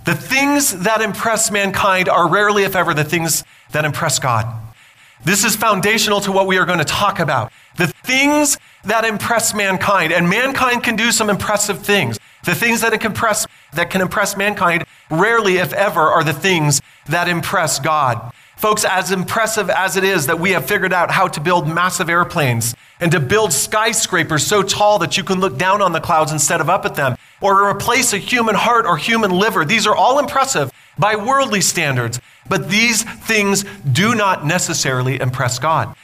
[0.05, 4.47] the things that impress mankind are rarely, if ever, the things that impress God.
[5.25, 7.53] This is foundational to what we are going to talk about.
[7.77, 12.19] The things that impress mankind, and mankind can do some impressive things.
[12.45, 16.83] The things that can impress, that can impress mankind rarely, if ever, are the things
[17.09, 18.33] that impress God.
[18.57, 22.09] Folks, as impressive as it is that we have figured out how to build massive
[22.09, 26.33] airplanes and to build skyscrapers so tall that you can look down on the clouds
[26.33, 29.87] instead of up at them, or to replace a human heart or human liver, these
[29.87, 32.21] are all impressive by worldly standards.
[32.49, 35.95] But these things do not necessarily impress God.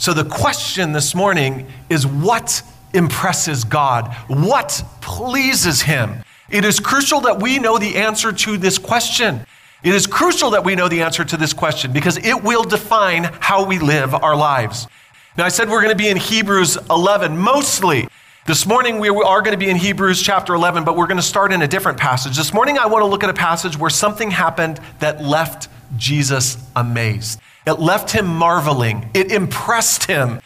[0.00, 2.62] So the question this morning is what
[2.94, 4.10] impresses God?
[4.28, 6.24] What pleases Him?
[6.48, 9.44] It is crucial that we know the answer to this question.
[9.82, 13.24] It is crucial that we know the answer to this question because it will define
[13.40, 14.88] how we live our lives.
[15.36, 18.08] Now, I said we're going to be in Hebrews 11 mostly.
[18.46, 21.22] This morning, we are going to be in Hebrews chapter 11, but we're going to
[21.22, 22.38] start in a different passage.
[22.38, 26.56] This morning, I want to look at a passage where something happened that left Jesus
[26.74, 27.38] amazed.
[27.66, 30.40] It left him marveling, it impressed him.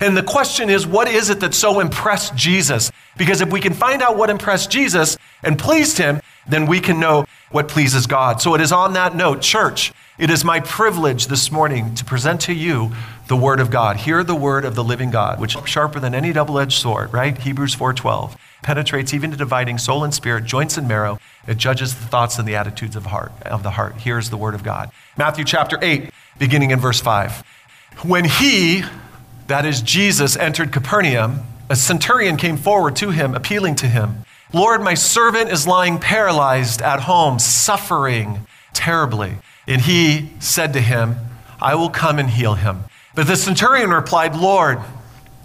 [0.00, 2.90] And the question is, what is it that so impressed Jesus?
[3.18, 6.98] Because if we can find out what impressed Jesus and pleased him, then we can
[6.98, 8.40] know what pleases God.
[8.40, 12.40] So it is on that note, church, it is my privilege this morning to present
[12.42, 12.92] to you
[13.28, 13.96] the word of God.
[13.96, 17.36] Hear the word of the living God, which is sharper than any double-edged sword, right?
[17.36, 18.36] Hebrews 4:12.
[18.62, 21.18] Penetrates even to dividing soul and spirit, joints and marrow.
[21.46, 23.96] It judges the thoughts and the attitudes of heart of the heart.
[23.98, 24.90] Here's the word of God.
[25.16, 26.10] Matthew chapter 8,
[26.40, 27.44] beginning in verse 5.
[28.02, 28.82] When he,
[29.46, 34.24] that is Jesus, entered Capernaum, a centurion came forward to him, appealing to him.
[34.52, 39.36] Lord, my servant is lying paralyzed at home, suffering terribly.
[39.68, 41.14] And he said to him,
[41.60, 42.84] I will come and heal him.
[43.14, 44.80] But the centurion replied, Lord,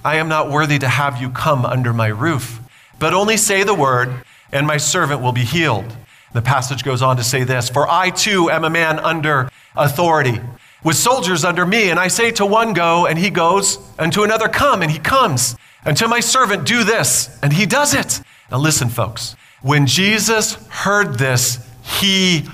[0.04, 2.60] I am not worthy to have you come under my roof,
[3.00, 5.96] but only say the word, and my servant will be healed.
[6.34, 10.39] The passage goes on to say this For I too am a man under authority,
[10.84, 14.24] with soldiers under me, and I say to one, Go, and he goes, and to
[14.24, 18.22] another, Come, and he comes, and to my servant, Do this, and he does it.
[18.52, 19.36] Now listen, folks.
[19.62, 22.48] When Jesus heard this, he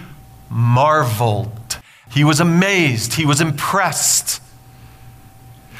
[0.49, 1.77] marveled.
[2.09, 3.13] He was amazed.
[3.13, 4.41] He was impressed.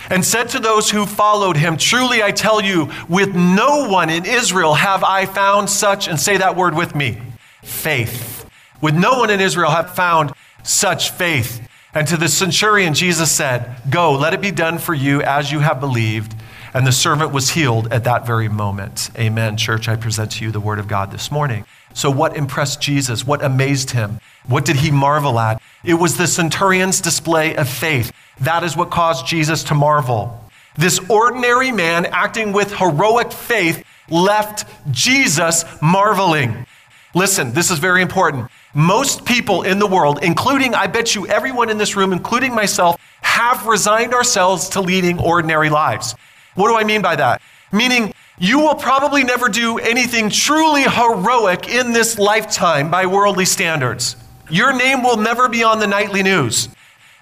[0.10, 4.26] And said to those who followed him, Truly I tell you, with no one in
[4.26, 7.18] Israel have I found such, and say that word with me
[7.64, 8.50] faith.
[8.82, 10.34] With no one in Israel have found
[10.64, 11.66] such faith.
[11.94, 15.60] And to the centurion, Jesus said, Go, let it be done for you as you
[15.60, 16.36] have believed.
[16.74, 19.10] And the servant was healed at that very moment.
[19.18, 19.58] Amen.
[19.58, 21.66] Church, I present to you the word of God this morning.
[21.94, 23.28] So, what impressed Jesus?
[23.28, 24.22] What amazed him?
[24.48, 25.62] What did he marvel at?
[25.84, 28.14] It was the centurion's display of faith.
[28.40, 30.50] That is what caused Jesus to marvel.
[30.78, 36.66] This ordinary man acting with heroic faith left Jesus marveling.
[37.14, 38.50] Listen, this is very important.
[38.74, 43.00] Most people in the world, including, I bet you, everyone in this room, including myself,
[43.22, 46.16] have resigned ourselves to leading ordinary lives.
[46.56, 47.42] What do I mean by that?
[47.72, 54.16] Meaning, you will probably never do anything truly heroic in this lifetime by worldly standards.
[54.50, 56.70] Your name will never be on the nightly news,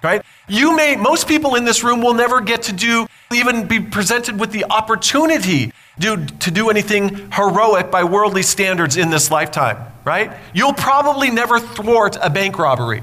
[0.02, 0.22] right?
[0.48, 4.40] You may, most people in this room will never get to do, even be presented
[4.40, 10.32] with the opportunity do, to do anything heroic by worldly standards in this lifetime, right?
[10.52, 13.00] You'll probably never thwart a bank robbery.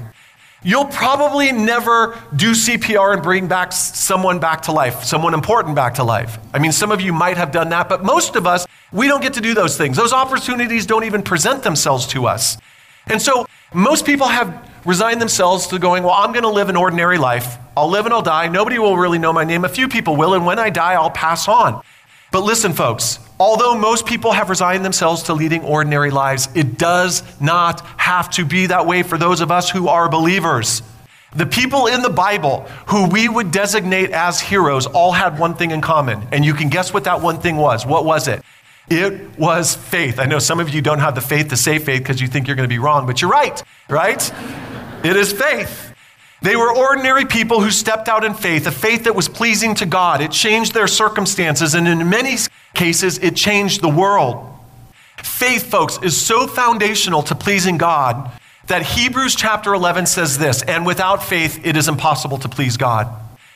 [0.62, 5.94] You'll probably never do CPR and bring back someone back to life, someone important back
[5.94, 6.38] to life.
[6.52, 9.22] I mean, some of you might have done that, but most of us, we don't
[9.22, 9.96] get to do those things.
[9.96, 12.58] Those opportunities don't even present themselves to us.
[13.06, 16.76] And so most people have resigned themselves to going, well, I'm going to live an
[16.76, 17.56] ordinary life.
[17.74, 18.48] I'll live and I'll die.
[18.48, 19.64] Nobody will really know my name.
[19.64, 20.34] A few people will.
[20.34, 21.82] And when I die, I'll pass on.
[22.30, 27.22] But listen, folks, although most people have resigned themselves to leading ordinary lives, it does
[27.40, 30.82] not have to be that way for those of us who are believers.
[31.34, 35.70] The people in the Bible who we would designate as heroes all had one thing
[35.70, 36.26] in common.
[36.32, 37.86] And you can guess what that one thing was.
[37.86, 38.42] What was it?
[38.90, 40.18] It was faith.
[40.18, 42.46] I know some of you don't have the faith to say faith because you think
[42.46, 44.32] you're going to be wrong, but you're right, right?
[45.04, 45.87] It is faith.
[46.40, 49.86] They were ordinary people who stepped out in faith, a faith that was pleasing to
[49.86, 50.20] God.
[50.20, 52.36] It changed their circumstances, and in many
[52.74, 54.44] cases, it changed the world.
[55.16, 58.30] Faith, folks, is so foundational to pleasing God
[58.68, 63.08] that Hebrews chapter 11 says this and without faith, it is impossible to please God.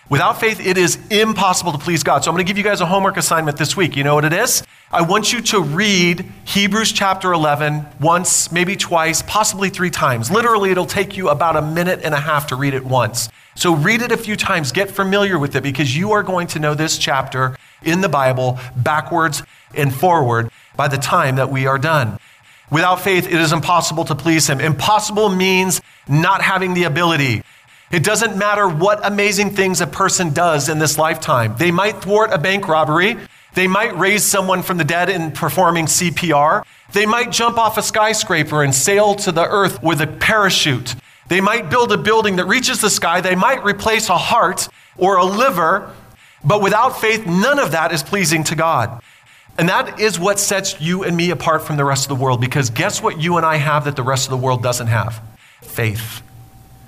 [0.09, 2.24] Without faith, it is impossible to please God.
[2.24, 3.96] So I'm going to give you guys a homework assignment this week.
[3.96, 4.62] You know what it is?
[4.90, 10.30] I want you to read Hebrews chapter 11 once, maybe twice, possibly three times.
[10.30, 13.30] Literally, it'll take you about a minute and a half to read it once.
[13.55, 16.59] So read it a few times, get familiar with it, because you are going to
[16.59, 19.42] know this chapter in the Bible backwards
[19.74, 22.18] and forward by the time that we are done.
[22.70, 24.61] Without faith, it is impossible to please Him.
[24.61, 27.42] Impossible means not having the ability.
[27.93, 31.55] It doesn't matter what amazing things a person does in this lifetime.
[31.59, 33.18] They might thwart a bank robbery.
[33.53, 36.64] They might raise someone from the dead in performing CPR.
[36.95, 40.95] They might jump off a skyscraper and sail to the earth with a parachute.
[41.28, 43.20] They might build a building that reaches the sky.
[43.20, 45.93] They might replace a heart or a liver.
[46.43, 49.03] But without faith, none of that is pleasing to God.
[49.59, 52.40] And that is what sets you and me apart from the rest of the world.
[52.40, 55.20] Because guess what you and I have that the rest of the world doesn't have?
[55.61, 56.22] Faith.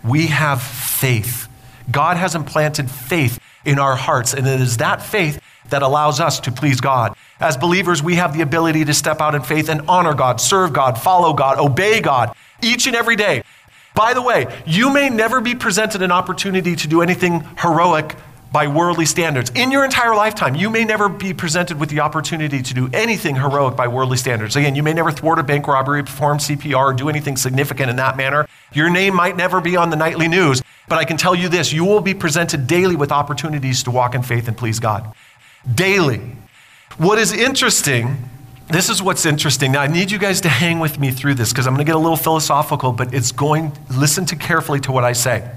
[0.04, 1.48] We have faith.
[1.90, 5.40] God has implanted faith in our hearts, and it is that faith
[5.70, 7.16] that allows us to please God.
[7.40, 10.72] As believers, we have the ability to step out in faith and honor God, serve
[10.72, 13.42] God, follow God, obey God each and every day.
[13.94, 18.16] By the way, you may never be presented an opportunity to do anything heroic
[18.54, 19.50] by worldly standards.
[19.56, 23.34] In your entire lifetime, you may never be presented with the opportunity to do anything
[23.34, 24.54] heroic by worldly standards.
[24.54, 27.96] Again, you may never thwart a bank robbery, perform CPR, or do anything significant in
[27.96, 28.46] that manner.
[28.72, 31.72] Your name might never be on the nightly news, but I can tell you this
[31.72, 35.12] you will be presented daily with opportunities to walk in faith and please God.
[35.74, 36.20] Daily.
[36.96, 38.30] What is interesting
[38.68, 39.72] this is what's interesting.
[39.72, 41.88] Now, I need you guys to hang with me through this because I'm going to
[41.88, 45.50] get a little philosophical, but it's going, listen to carefully to what I say.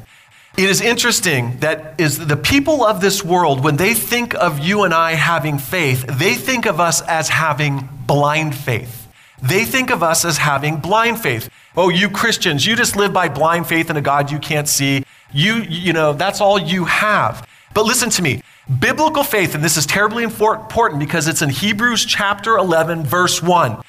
[0.57, 4.85] It is interesting that is the people of this world, when they think of you
[4.85, 9.07] and I having faith, they think of us as having blind faith.
[9.39, 11.47] They think of us as having blind faith.
[11.75, 15.05] Oh, you Christians, you just live by blind faith in a God you can't see.
[15.31, 17.47] You, you know, that's all you have.
[17.75, 18.41] But listen to me.
[18.79, 23.79] Biblical faith, and this is terribly important because it's in Hebrews chapter 11, verse 1.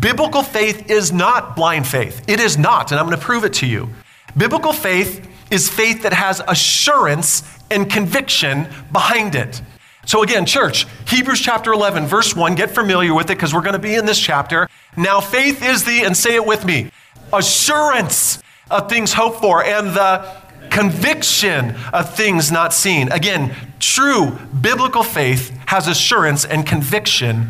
[0.00, 2.24] Biblical faith is not blind faith.
[2.26, 3.90] It is not, and I'm going to prove it to you.
[4.38, 9.60] Biblical faith is faith that has assurance and conviction behind it.
[10.06, 13.74] So, again, church, Hebrews chapter 11, verse 1, get familiar with it because we're going
[13.74, 14.68] to be in this chapter.
[14.96, 16.90] Now, faith is the, and say it with me,
[17.32, 23.10] assurance of things hoped for and the conviction of things not seen.
[23.12, 27.48] Again, true biblical faith has assurance and conviction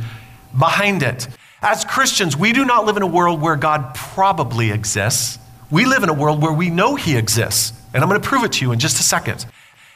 [0.56, 1.26] behind it.
[1.62, 5.38] As Christians, we do not live in a world where God probably exists.
[5.70, 7.72] We live in a world where we know He exists.
[7.94, 9.46] And I'm going to prove it to you in just a second.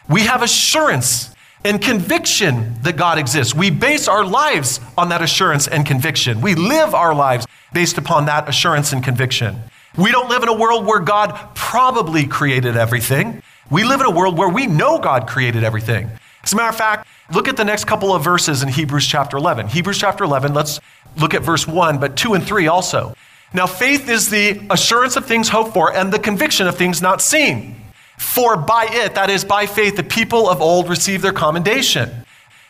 [0.09, 1.35] We have assurance
[1.65, 3.55] and conviction that God exists.
[3.55, 6.41] We base our lives on that assurance and conviction.
[6.41, 9.57] We live our lives based upon that assurance and conviction.
[9.97, 13.43] We don't live in a world where God probably created everything.
[13.71, 16.09] We live in a world where we know God created everything.
[16.45, 19.37] As a matter of fact, look at the next couple of verses in Hebrews chapter
[19.37, 19.69] 11.
[19.69, 20.81] Hebrews chapter 11, let's
[21.17, 23.15] look at verse 1, but 2 and 3 also.
[23.53, 27.21] Now, faith is the assurance of things hoped for and the conviction of things not
[27.21, 27.77] seen.
[28.19, 32.11] For by it, that is, by faith, the people of old received their commendation.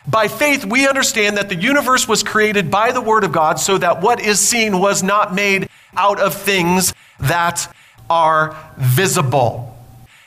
[0.07, 3.77] By faith, we understand that the universe was created by the Word of God, so
[3.77, 7.73] that what is seen was not made out of things that
[8.09, 9.75] are visible.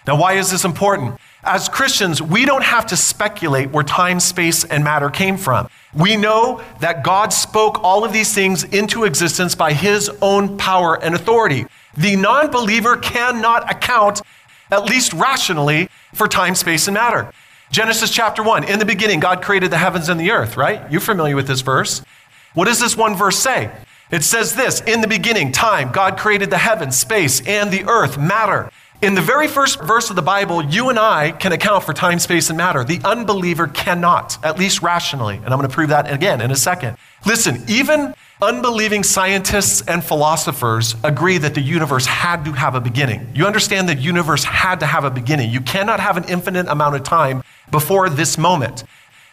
[0.07, 1.19] Now, why is this important?
[1.45, 5.69] As Christians, we don't have to speculate where time, space, and matter came from.
[5.95, 11.03] We know that God spoke all of these things into existence by His own power
[11.03, 11.67] and authority.
[11.97, 14.23] The non believer cannot account,
[14.73, 17.31] at least rationally, for time, space, and matter.
[17.71, 20.91] Genesis chapter 1, in the beginning, God created the heavens and the earth, right?
[20.91, 22.03] You're familiar with this verse.
[22.55, 23.71] What does this one verse say?
[24.11, 28.19] It says this In the beginning, time, God created the heavens, space, and the earth,
[28.19, 28.71] matter.
[29.03, 32.21] In the very first verse of the Bible, you and I can account for time,
[32.21, 32.85] space, and matter.
[32.85, 35.39] The unbeliever cannot, at least rationally.
[35.39, 36.97] And I'm going to prove that again in a second.
[37.27, 43.29] Listen, even unbelieving scientists and philosophers agree that the universe had to have a beginning.
[43.35, 45.51] You understand the universe had to have a beginning.
[45.51, 47.43] You cannot have an infinite amount of time
[47.73, 48.85] before this moment.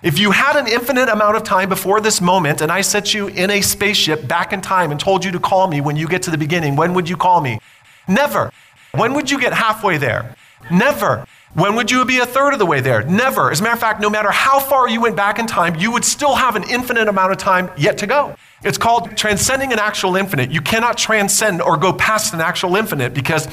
[0.01, 3.28] If you had an infinite amount of time before this moment and I set you
[3.28, 6.24] in a spaceship back in time and told you to call me when you get
[6.24, 7.59] to the beginning, when would you call me?
[8.07, 8.51] Never.
[8.93, 10.35] When would you get halfway there?
[10.71, 11.25] Never.
[11.53, 13.03] When would you be a third of the way there?
[13.03, 13.51] Never.
[13.51, 15.91] As a matter of fact, no matter how far you went back in time, you
[15.91, 18.35] would still have an infinite amount of time yet to go.
[18.63, 20.51] It's called transcending an actual infinite.
[20.51, 23.47] You cannot transcend or go past an actual infinite because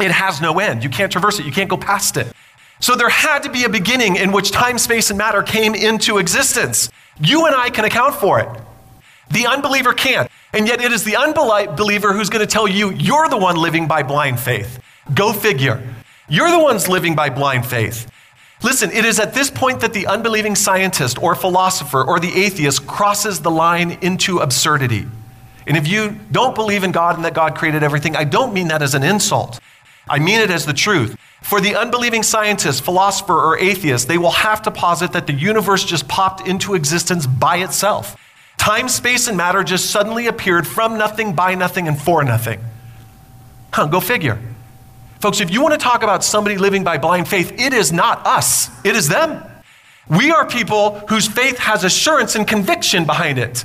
[0.00, 0.84] it has no end.
[0.84, 2.32] You can't traverse it, you can't go past it.
[2.80, 6.18] So there had to be a beginning in which time, space, and matter came into
[6.18, 6.90] existence.
[7.20, 8.48] You and I can account for it.
[9.30, 10.30] The unbeliever can't.
[10.52, 13.86] And yet it is the unbeliever who's going to tell you you're the one living
[13.86, 14.80] by blind faith.
[15.14, 15.82] Go figure.
[16.28, 18.10] You're the ones living by blind faith.
[18.62, 22.86] Listen, it is at this point that the unbelieving scientist or philosopher or the atheist
[22.86, 25.06] crosses the line into absurdity.
[25.66, 28.68] And if you don't believe in God and that God created everything, I don't mean
[28.68, 29.60] that as an insult.
[30.08, 31.16] I mean it as the truth.
[31.42, 35.84] For the unbelieving scientist, philosopher, or atheist, they will have to posit that the universe
[35.84, 38.16] just popped into existence by itself.
[38.58, 42.60] Time, space, and matter just suddenly appeared from nothing, by nothing, and for nothing.
[43.72, 44.38] Huh, go figure.
[45.20, 48.26] Folks, if you want to talk about somebody living by blind faith, it is not
[48.26, 49.42] us, it is them.
[50.08, 53.64] We are people whose faith has assurance and conviction behind it.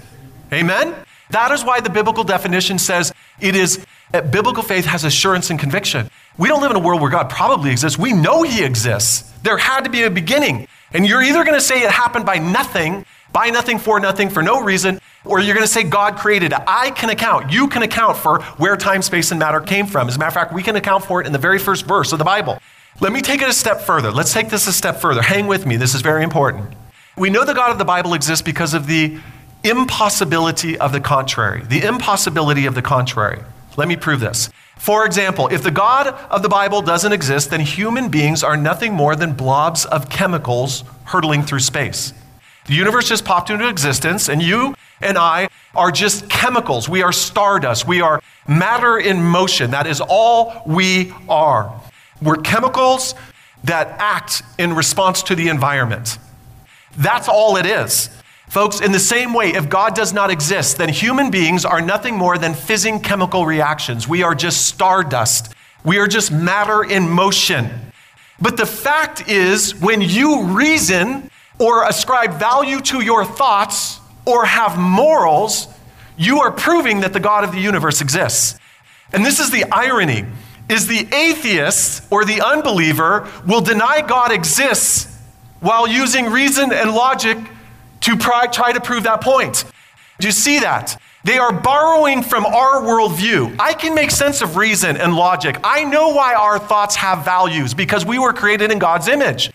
[0.51, 0.95] Amen?
[1.29, 5.59] That is why the biblical definition says it is uh, biblical faith has assurance and
[5.59, 6.09] conviction.
[6.37, 7.97] We don't live in a world where God probably exists.
[7.97, 9.31] We know He exists.
[9.41, 10.67] There had to be a beginning.
[10.91, 14.41] And you're either going to say it happened by nothing, by nothing, for nothing, for
[14.41, 16.59] no reason, or you're going to say God created it.
[16.67, 20.07] I can account, you can account for where time, space, and matter came from.
[20.07, 22.13] As a matter of fact, we can account for it in the very first verse
[22.13, 22.59] of the Bible.
[23.01, 24.11] Let me take it a step further.
[24.11, 25.23] Let's take this a step further.
[25.23, 26.73] Hang with me, this is very important.
[27.17, 29.19] We know the God of the Bible exists because of the
[29.63, 31.63] impossibility of the contrary.
[31.63, 33.39] The impossibility of the contrary.
[33.77, 34.49] Let me prove this.
[34.77, 38.93] For example, if the God of the Bible doesn't exist, then human beings are nothing
[38.93, 42.13] more than blobs of chemicals hurtling through space.
[42.65, 46.87] The universe just popped into existence, and you and I are just chemicals.
[46.87, 47.87] We are stardust.
[47.87, 49.71] We are matter in motion.
[49.71, 51.81] That is all we are.
[52.21, 53.15] We're chemicals
[53.63, 56.17] that act in response to the environment.
[56.97, 58.09] That's all it is.
[58.47, 62.15] Folks, in the same way, if God does not exist, then human beings are nothing
[62.15, 64.07] more than fizzing chemical reactions.
[64.07, 65.53] We are just stardust.
[65.83, 67.69] We are just matter in motion.
[68.39, 74.77] But the fact is, when you reason or ascribe value to your thoughts or have
[74.77, 75.67] morals,
[76.17, 78.59] you are proving that the God of the universe exists.
[79.11, 80.25] And this is the irony
[80.69, 85.07] is the atheist or the unbeliever will deny God exists
[85.59, 87.37] while using reason and logic
[88.01, 89.65] to try to prove that point.
[90.19, 90.99] Do you see that?
[91.23, 93.55] They are borrowing from our worldview.
[93.57, 95.57] I can make sense of reason and logic.
[95.63, 99.51] I know why our thoughts have values because we were created in God's image.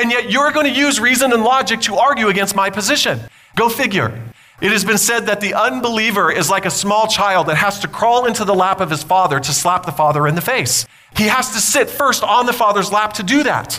[0.00, 3.20] And yet you're going to use reason and logic to argue against my position.
[3.54, 4.18] Go figure.
[4.62, 7.88] It has been said that the unbeliever is like a small child that has to
[7.88, 10.86] crawl into the lap of his father to slap the father in the face.
[11.14, 13.78] He has to sit first on the father's lap to do that.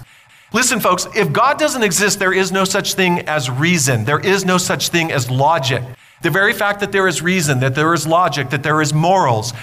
[0.54, 4.06] Listen, folks, if God doesn't exist, there is no such thing as reason.
[4.06, 5.82] There is no such thing as logic.
[6.22, 9.54] The very fact that there is reason, that there is logic, that there is morals,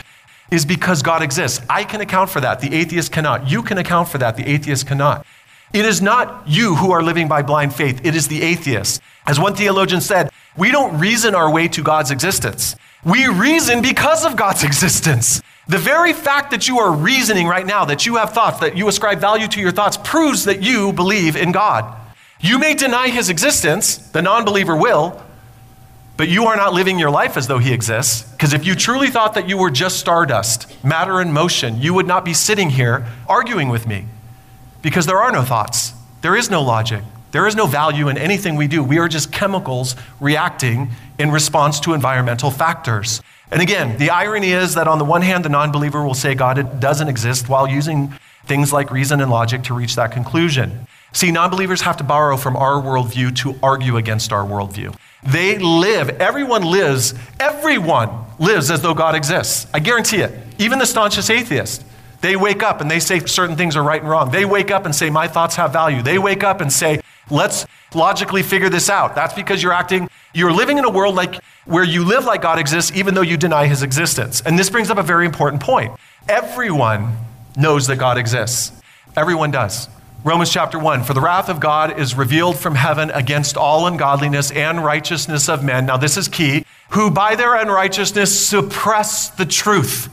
[0.51, 1.65] is because God exists.
[1.71, 2.59] I can account for that.
[2.59, 3.49] The atheist cannot.
[3.49, 4.37] You can account for that.
[4.37, 5.25] The atheist cannot.
[5.73, 9.03] It is not you who are living by blind faith, it is the atheist.
[9.27, 12.75] As one theologian said, we don't reason our way to God's existence.
[13.05, 15.43] We reason because of God's existence.
[15.69, 18.89] The very fact that you are reasoning right now, that you have thoughts, that you
[18.89, 21.95] ascribe value to your thoughts, proves that you believe in God.
[22.41, 25.23] You may deny his existence, the non believer will,
[26.16, 28.23] but you are not living your life as though he exists.
[28.33, 32.07] Because if you truly thought that you were just stardust, matter in motion, you would
[32.07, 34.07] not be sitting here arguing with me.
[34.83, 37.03] Because there are no thoughts, there is no logic,
[37.33, 38.83] there is no value in anything we do.
[38.83, 43.20] We are just chemicals reacting in response to environmental factors.
[43.51, 46.35] And again, the irony is that on the one hand, the non believer will say
[46.35, 48.12] God doesn't exist while using
[48.45, 50.87] things like reason and logic to reach that conclusion.
[51.12, 54.95] See, non believers have to borrow from our worldview to argue against our worldview.
[55.22, 59.66] They live, everyone lives, everyone lives as though God exists.
[59.74, 60.33] I guarantee it.
[60.59, 61.85] Even the staunchest atheist.
[62.21, 64.31] They wake up and they say certain things are right and wrong.
[64.31, 66.03] They wake up and say, My thoughts have value.
[66.03, 67.01] They wake up and say,
[67.31, 69.14] Let's logically figure this out.
[69.14, 72.59] That's because you're acting, you're living in a world like where you live like God
[72.59, 74.41] exists, even though you deny his existence.
[74.41, 75.93] And this brings up a very important point.
[76.29, 77.16] Everyone
[77.57, 78.73] knows that God exists.
[79.16, 79.89] Everyone does.
[80.25, 84.51] Romans chapter 1 For the wrath of God is revealed from heaven against all ungodliness
[84.51, 85.87] and righteousness of men.
[85.87, 86.64] Now, this is key.
[86.91, 90.12] Who by their unrighteousness suppress the truth.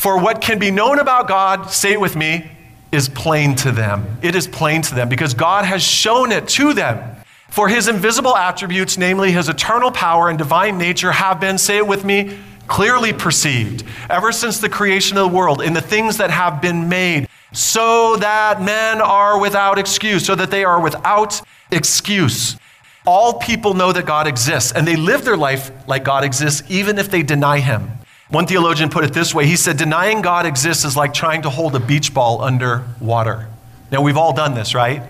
[0.00, 2.50] For what can be known about God, say it with me,
[2.90, 4.16] is plain to them.
[4.22, 7.16] It is plain to them because God has shown it to them.
[7.50, 11.86] For his invisible attributes, namely his eternal power and divine nature, have been, say it
[11.86, 16.30] with me, clearly perceived ever since the creation of the world in the things that
[16.30, 22.56] have been made, so that men are without excuse, so that they are without excuse.
[23.04, 26.98] All people know that God exists, and they live their life like God exists, even
[26.98, 27.90] if they deny him.
[28.30, 31.50] One theologian put it this way he said, Denying God exists is like trying to
[31.50, 33.48] hold a beach ball under water.
[33.90, 35.02] Now, we've all done this, right?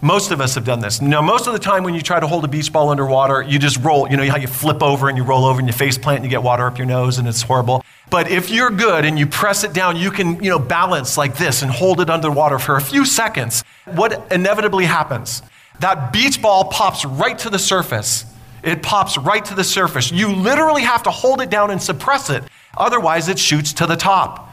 [0.00, 1.00] Most of us have done this.
[1.00, 3.58] Now, most of the time when you try to hold a beach ball underwater, you
[3.58, 4.08] just roll.
[4.08, 6.24] You know how you flip over and you roll over and you face plant and
[6.24, 7.84] you get water up your nose and it's horrible.
[8.10, 11.36] But if you're good and you press it down, you can, you know, balance like
[11.36, 13.62] this and hold it underwater for a few seconds.
[13.84, 15.42] What inevitably happens?
[15.80, 18.24] That beach ball pops right to the surface.
[18.62, 20.10] It pops right to the surface.
[20.10, 22.42] You literally have to hold it down and suppress it.
[22.76, 24.50] Otherwise, it shoots to the top.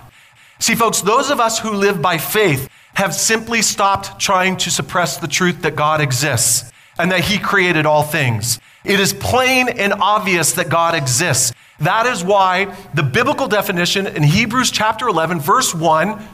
[0.60, 5.18] See, folks, those of us who live by faith have simply stopped trying to suppress
[5.18, 8.60] the truth that God exists and that He created all things.
[8.84, 11.54] It is plain and obvious that God exists.
[11.80, 16.26] That is why the biblical definition in Hebrews chapter 11, verse 1,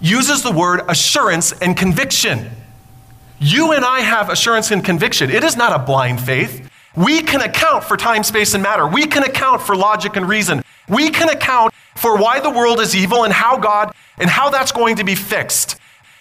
[0.00, 2.50] uses the word assurance and conviction.
[3.38, 5.30] You and I have assurance and conviction.
[5.30, 6.70] It is not a blind faith.
[6.96, 8.86] We can account for time, space, and matter.
[8.86, 10.62] We can account for logic and reason.
[10.88, 14.72] We can account for why the world is evil and how God and how that's
[14.72, 15.76] going to be fixed.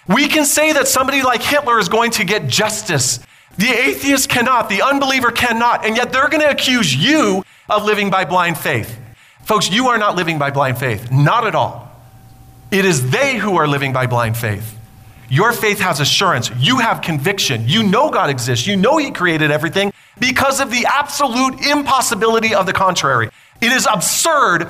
[0.08, 3.20] We can say that somebody like Hitler is going to get justice.
[3.58, 8.10] The atheist cannot, the unbeliever cannot, and yet they're going to accuse you of living
[8.10, 9.00] by blind faith.
[9.44, 11.12] Folks, you are not living by blind faith.
[11.12, 11.92] Not at all.
[12.72, 14.76] It is they who are living by blind faith.
[15.34, 16.52] Your faith has assurance.
[16.60, 17.68] You have conviction.
[17.68, 18.68] You know God exists.
[18.68, 23.32] You know He created everything because of the absolute impossibility of the contrary.
[23.60, 24.70] It is absurd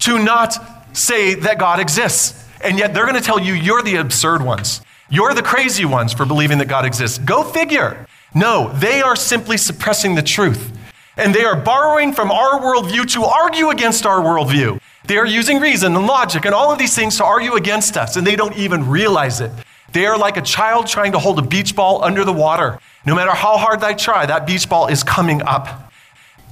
[0.00, 0.54] to not
[0.94, 2.46] say that God exists.
[2.62, 4.82] And yet they're going to tell you you're the absurd ones.
[5.08, 7.16] You're the crazy ones for believing that God exists.
[7.16, 8.06] Go figure.
[8.34, 10.76] No, they are simply suppressing the truth.
[11.16, 14.78] And they are borrowing from our worldview to argue against our worldview.
[15.06, 18.16] They are using reason and logic and all of these things to argue against us,
[18.16, 19.50] and they don't even realize it.
[19.92, 22.78] They are like a child trying to hold a beach ball under the water.
[23.04, 25.92] No matter how hard they try, that beach ball is coming up.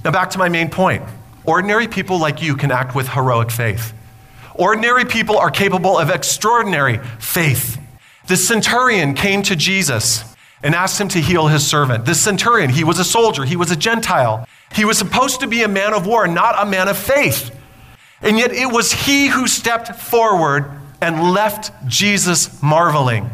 [0.03, 1.03] Now, back to my main point.
[1.43, 3.93] Ordinary people like you can act with heroic faith.
[4.55, 7.79] Ordinary people are capable of extraordinary faith.
[8.27, 10.23] The centurion came to Jesus
[10.61, 12.05] and asked him to heal his servant.
[12.05, 14.47] The centurion, he was a soldier, he was a Gentile.
[14.73, 17.55] He was supposed to be a man of war, not a man of faith.
[18.21, 23.29] And yet it was he who stepped forward and left Jesus marveling.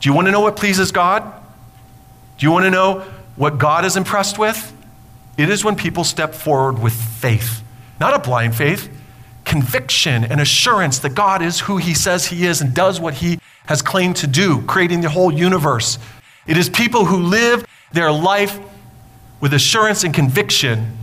[0.00, 1.22] Do you want to know what pleases God?
[2.38, 3.00] Do you want to know
[3.36, 4.72] what God is impressed with?
[5.36, 7.62] It is when people step forward with faith,
[8.00, 8.88] not a blind faith,
[9.44, 13.38] conviction and assurance that God is who he says he is and does what he
[13.66, 15.98] has claimed to do, creating the whole universe,
[16.46, 18.58] It is people who live their life
[19.40, 20.96] with assurance and conviction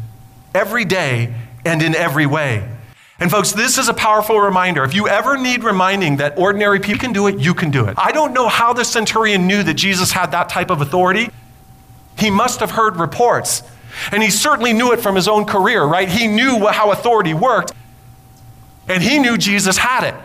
[0.54, 1.34] every day
[1.66, 2.68] and in every way.
[3.22, 4.84] And folks, this is a powerful reminder.
[4.84, 7.94] If you ever need reminding that ordinary people can do it, you can do it.
[7.96, 11.30] I don't know how the centurion knew that Jesus had that type of authority.
[12.18, 13.62] He must have heard reports.
[14.12, 16.10] And he certainly knew it from his own career, right?
[16.10, 17.74] He knew how authority worked.
[18.88, 20.16] And he knew Jesus had it.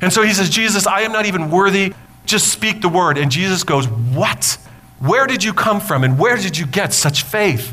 [0.00, 1.94] And so he says, Jesus, I am not even worthy.
[2.26, 3.16] Just speak the word.
[3.16, 4.58] And Jesus goes, What?
[4.98, 6.02] Where did you come from?
[6.02, 7.72] And where did you get such faith?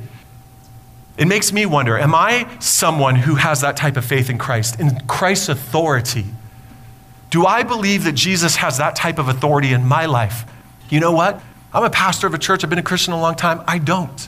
[1.18, 4.80] It makes me wonder am I someone who has that type of faith in Christ,
[4.80, 6.26] in Christ's authority?
[7.30, 10.46] Do I believe that Jesus has that type of authority in my life?
[10.90, 11.42] You know what?
[11.74, 13.62] I'm a pastor of a church, I've been a Christian a long time.
[13.68, 14.28] I don't.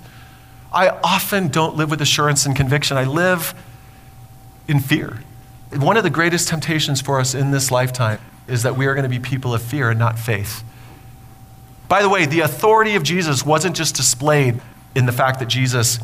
[0.73, 2.97] I often don't live with assurance and conviction.
[2.97, 3.53] I live
[4.67, 5.21] in fear.
[5.73, 9.03] One of the greatest temptations for us in this lifetime is that we are going
[9.03, 10.63] to be people of fear and not faith.
[11.87, 14.59] By the way, the authority of Jesus wasn't just displayed
[14.95, 15.99] in the fact that Jesus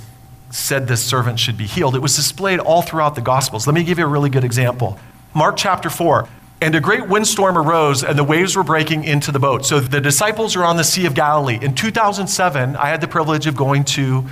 [0.54, 1.96] said this servant should be healed.
[1.96, 3.66] It was displayed all throughout the Gospels.
[3.66, 5.00] Let me give you a really good example.
[5.34, 6.28] Mark chapter 4.
[6.62, 9.66] And a great windstorm arose, and the waves were breaking into the boat.
[9.66, 11.58] So the disciples are on the Sea of Galilee.
[11.62, 14.26] In 2007, I had the privilege of going to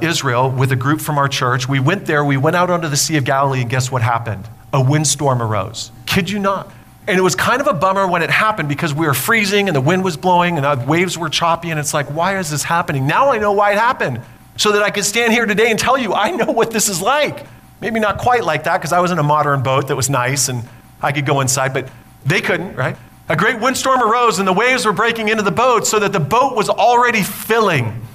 [0.00, 1.68] Israel with a group from our church.
[1.68, 4.46] We went there, we went out onto the Sea of Galilee, and guess what happened?
[4.74, 5.92] A windstorm arose.
[6.04, 6.70] Kid you not.
[7.06, 9.74] And it was kind of a bummer when it happened because we were freezing and
[9.74, 11.70] the wind was blowing and the waves were choppy.
[11.70, 13.06] And it's like, why is this happening?
[13.06, 14.20] Now I know why it happened
[14.60, 17.00] so that I could stand here today and tell you I know what this is
[17.00, 17.46] like.
[17.80, 20.50] Maybe not quite like that because I was in a modern boat that was nice
[20.50, 20.68] and
[21.00, 21.88] I could go inside, but
[22.26, 22.94] they couldn't, right?
[23.30, 26.20] A great windstorm arose and the waves were breaking into the boat so that the
[26.20, 28.06] boat was already filling.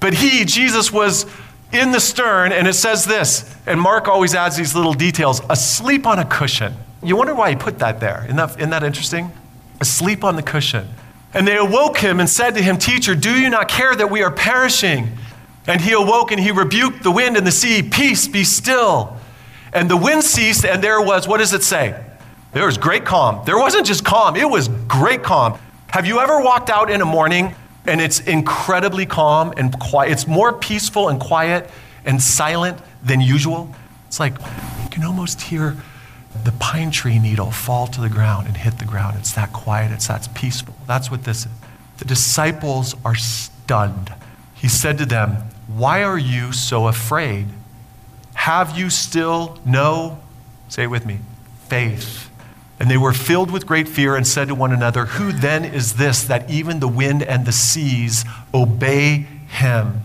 [0.00, 1.24] But he, Jesus, was
[1.72, 6.06] in the stern, and it says this, and Mark always adds these little details asleep
[6.06, 6.74] on a cushion.
[7.02, 8.24] You wonder why he put that there.
[8.24, 9.32] Isn't that, isn't that interesting?
[9.80, 10.88] Asleep on the cushion.
[11.32, 14.22] And they awoke him and said to him, Teacher, do you not care that we
[14.22, 15.16] are perishing?
[15.70, 19.16] And he awoke and he rebuked the wind and the sea, Peace, be still.
[19.72, 21.94] And the wind ceased, and there was, what does it say?
[22.52, 23.44] There was great calm.
[23.46, 25.60] There wasn't just calm, it was great calm.
[25.90, 27.54] Have you ever walked out in a morning
[27.86, 30.10] and it's incredibly calm and quiet?
[30.10, 31.70] It's more peaceful and quiet
[32.04, 33.72] and silent than usual.
[34.08, 34.34] It's like
[34.82, 35.76] you can almost hear
[36.42, 39.18] the pine tree needle fall to the ground and hit the ground.
[39.20, 40.74] It's that quiet, it's that peaceful.
[40.88, 41.52] That's what this is.
[41.98, 44.12] The disciples are stunned.
[44.54, 45.36] He said to them,
[45.76, 47.46] Why are you so afraid?
[48.34, 50.18] Have you still no,
[50.68, 51.18] say it with me,
[51.68, 52.30] faith?
[52.80, 55.94] And they were filled with great fear and said to one another, Who then is
[55.94, 60.00] this that even the wind and the seas obey him?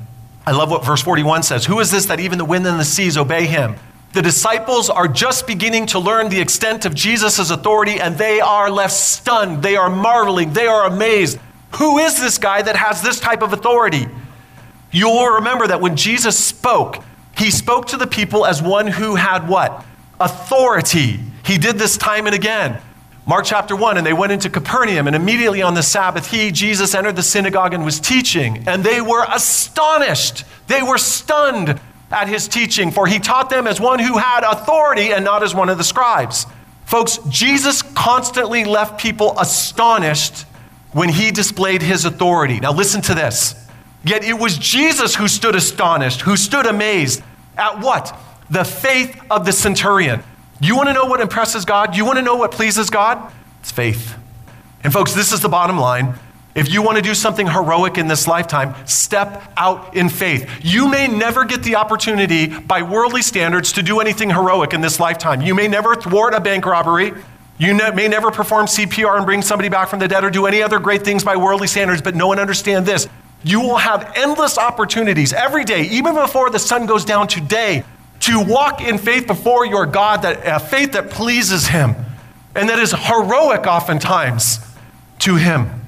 [0.45, 1.65] I love what verse 41 says.
[1.65, 3.75] Who is this that even the wind and the seas obey him?
[4.13, 8.69] The disciples are just beginning to learn the extent of Jesus' authority and they are
[8.69, 9.63] left stunned.
[9.63, 10.53] They are marveling.
[10.53, 11.39] They are amazed.
[11.77, 14.07] Who is this guy that has this type of authority?
[14.91, 17.03] You will remember that when Jesus spoke,
[17.37, 19.85] he spoke to the people as one who had what?
[20.19, 21.19] Authority.
[21.45, 22.81] He did this time and again.
[23.27, 26.93] Mark chapter 1, and they went into Capernaum, and immediately on the Sabbath, he, Jesus,
[26.93, 28.63] entered the synagogue and was teaching.
[28.67, 30.45] And they were astonished.
[30.67, 31.79] They were stunned
[32.11, 35.55] at his teaching, for he taught them as one who had authority and not as
[35.55, 36.45] one of the scribes.
[36.85, 40.45] Folks, Jesus constantly left people astonished
[40.93, 42.59] when he displayed his authority.
[42.59, 43.55] Now, listen to this.
[44.05, 47.23] Yet it was Jesus who stood astonished, who stood amazed
[47.57, 48.15] at what?
[48.49, 50.23] The faith of the centurion.
[50.61, 51.95] You want to know what impresses God?
[51.95, 53.33] You want to know what pleases God?
[53.61, 54.15] It's faith.
[54.83, 56.13] And, folks, this is the bottom line.
[56.53, 60.49] If you want to do something heroic in this lifetime, step out in faith.
[60.61, 64.99] You may never get the opportunity by worldly standards to do anything heroic in this
[64.99, 65.41] lifetime.
[65.41, 67.11] You may never thwart a bank robbery.
[67.57, 70.61] You may never perform CPR and bring somebody back from the dead or do any
[70.61, 73.09] other great things by worldly standards, but no one understand this.
[73.43, 77.83] You will have endless opportunities every day, even before the sun goes down today,
[78.21, 81.95] to walk in faith before your God, that a faith that pleases Him
[82.55, 84.59] and that is heroic oftentimes
[85.19, 85.81] to Him.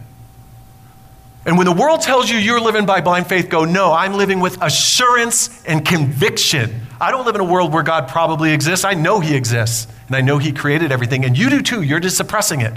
[1.45, 4.41] And when the world tells you you're living by blind faith, go, no, I'm living
[4.41, 6.82] with assurance and conviction.
[7.00, 8.84] I don't live in a world where God probably exists.
[8.84, 11.84] I know He exists, and I know He created everything, and you do too.
[11.84, 12.74] You're just suppressing it.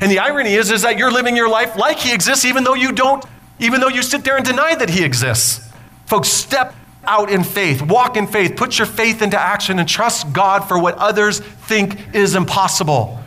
[0.00, 2.74] And the irony is, is that you're living your life like He exists, even though
[2.74, 3.24] you don't,
[3.58, 5.68] even though you sit there and deny that He exists.
[6.06, 10.32] Folks, step out in faith, walk in faith, put your faith into action, and trust
[10.32, 13.18] God for what others think is impossible.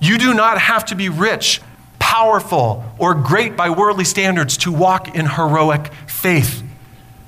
[0.00, 1.60] You do not have to be rich
[1.98, 6.62] powerful or great by worldly standards to walk in heroic faith.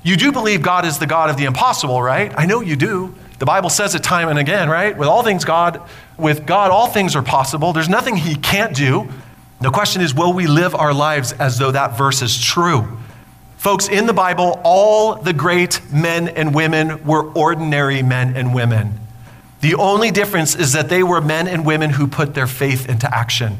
[0.01, 2.33] You do believe God is the God of the impossible, right?
[2.35, 3.13] I know you do.
[3.37, 4.97] The Bible says it time and again, right?
[4.97, 5.81] With all things God,
[6.17, 7.73] with God all things are possible.
[7.73, 9.07] There's nothing he can't do.
[9.61, 12.97] The question is will we live our lives as though that verse is true?
[13.57, 18.99] Folks, in the Bible, all the great men and women were ordinary men and women.
[19.61, 23.15] The only difference is that they were men and women who put their faith into
[23.15, 23.57] action.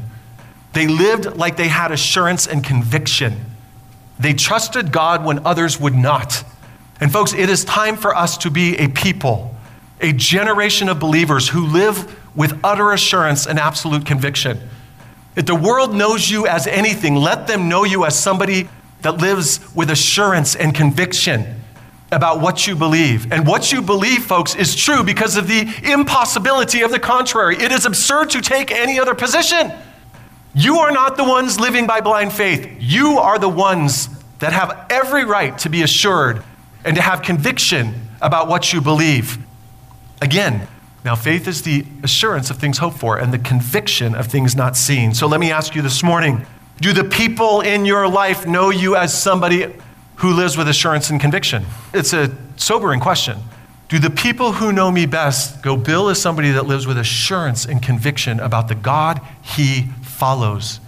[0.72, 3.44] They lived like they had assurance and conviction.
[4.18, 6.42] They trusted God when others would not.
[7.00, 9.54] And, folks, it is time for us to be a people,
[10.00, 14.58] a generation of believers who live with utter assurance and absolute conviction.
[15.34, 18.68] If the world knows you as anything, let them know you as somebody
[19.00, 21.62] that lives with assurance and conviction
[22.10, 23.32] about what you believe.
[23.32, 27.56] And what you believe, folks, is true because of the impossibility of the contrary.
[27.56, 29.72] It is absurd to take any other position.
[30.54, 32.68] You are not the ones living by blind faith.
[32.78, 34.08] You are the ones
[34.40, 36.42] that have every right to be assured
[36.84, 39.38] and to have conviction about what you believe.
[40.20, 40.68] Again,
[41.04, 44.76] now faith is the assurance of things hoped for and the conviction of things not
[44.76, 45.14] seen.
[45.14, 46.46] So let me ask you this morning
[46.80, 49.72] do the people in your life know you as somebody
[50.16, 51.64] who lives with assurance and conviction?
[51.92, 53.38] It's a sobering question.
[53.88, 57.66] Do the people who know me best go, Bill is somebody that lives with assurance
[57.66, 60.80] and conviction about the God he follows?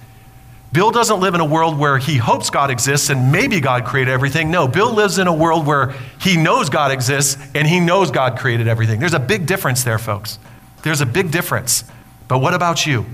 [0.75, 4.11] Bill doesn't live in a world where he hopes God exists and maybe God created
[4.11, 4.51] everything.
[4.51, 8.37] No, Bill lives in a world where he knows God exists and he knows God
[8.37, 8.99] created everything.
[8.99, 10.41] There's a big difference there, folks.
[10.83, 11.85] There's a big difference.
[12.27, 13.07] But what about you?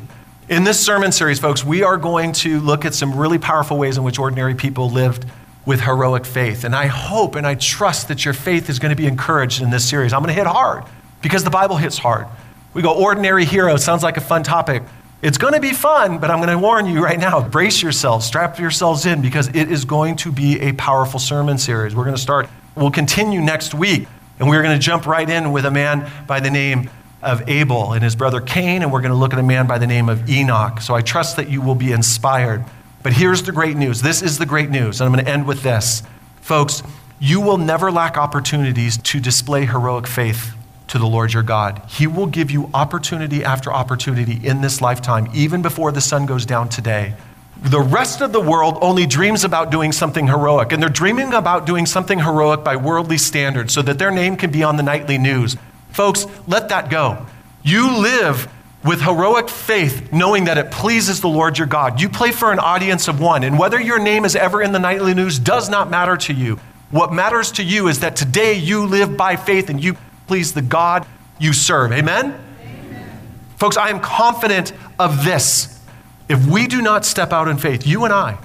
[0.48, 3.98] In this sermon series, folks, we are going to look at some really powerful ways
[3.98, 5.26] in which ordinary people lived
[5.66, 6.64] with heroic faith.
[6.64, 9.68] And I hope and I trust that your faith is going to be encouraged in
[9.68, 10.14] this series.
[10.14, 10.84] I'm going to hit hard
[11.20, 12.26] because the Bible hits hard.
[12.72, 14.82] We go, ordinary hero, sounds like a fun topic.
[15.22, 18.24] It's going to be fun, but I'm going to warn you right now brace yourselves,
[18.24, 21.94] strap yourselves in, because it is going to be a powerful sermon series.
[21.94, 24.08] We're going to start, we'll continue next week,
[24.38, 26.88] and we're going to jump right in with a man by the name
[27.22, 29.76] of Abel and his brother Cain, and we're going to look at a man by
[29.76, 30.80] the name of Enoch.
[30.80, 32.64] So I trust that you will be inspired.
[33.02, 34.00] But here's the great news.
[34.00, 36.02] This is the great news, and I'm going to end with this.
[36.40, 36.82] Folks,
[37.18, 40.54] you will never lack opportunities to display heroic faith
[40.90, 41.82] to the Lord your God.
[41.88, 46.44] He will give you opportunity after opportunity in this lifetime, even before the sun goes
[46.44, 47.14] down today.
[47.62, 51.64] The rest of the world only dreams about doing something heroic, and they're dreaming about
[51.64, 55.16] doing something heroic by worldly standards so that their name can be on the nightly
[55.16, 55.56] news.
[55.90, 57.24] Folks, let that go.
[57.62, 58.50] You live
[58.82, 62.00] with heroic faith, knowing that it pleases the Lord your God.
[62.00, 64.78] You play for an audience of one, and whether your name is ever in the
[64.78, 66.58] nightly news does not matter to you.
[66.90, 69.96] What matters to you is that today you live by faith and you
[70.30, 71.08] please the God
[71.40, 71.90] you serve.
[71.90, 72.26] Amen?
[72.62, 73.20] Amen?
[73.56, 75.82] Folks, I am confident of this.
[76.28, 78.38] If we do not step out in faith, you and I,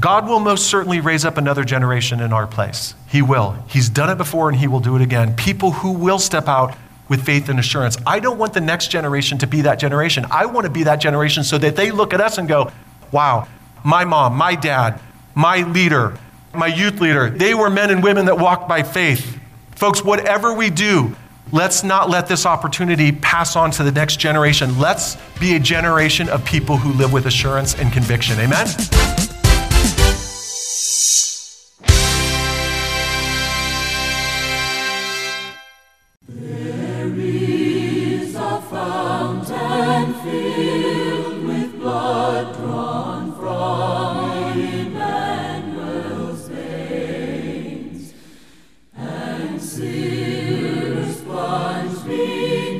[0.00, 2.94] God will most certainly raise up another generation in our place.
[3.08, 3.62] He will.
[3.68, 5.36] He's done it before and he will do it again.
[5.36, 6.74] People who will step out
[7.10, 7.98] with faith and assurance.
[8.06, 10.24] I don't want the next generation to be that generation.
[10.30, 12.72] I want to be that generation so that they look at us and go,
[13.12, 13.46] wow,
[13.84, 14.98] my mom, my dad,
[15.34, 16.18] my leader,
[16.54, 19.38] my youth leader, they were men and women that walked by faith.
[19.78, 21.14] Folks, whatever we do,
[21.52, 24.76] let's not let this opportunity pass on to the next generation.
[24.76, 28.40] Let's be a generation of people who live with assurance and conviction.
[28.40, 28.66] Amen?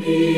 [0.08, 0.37] Since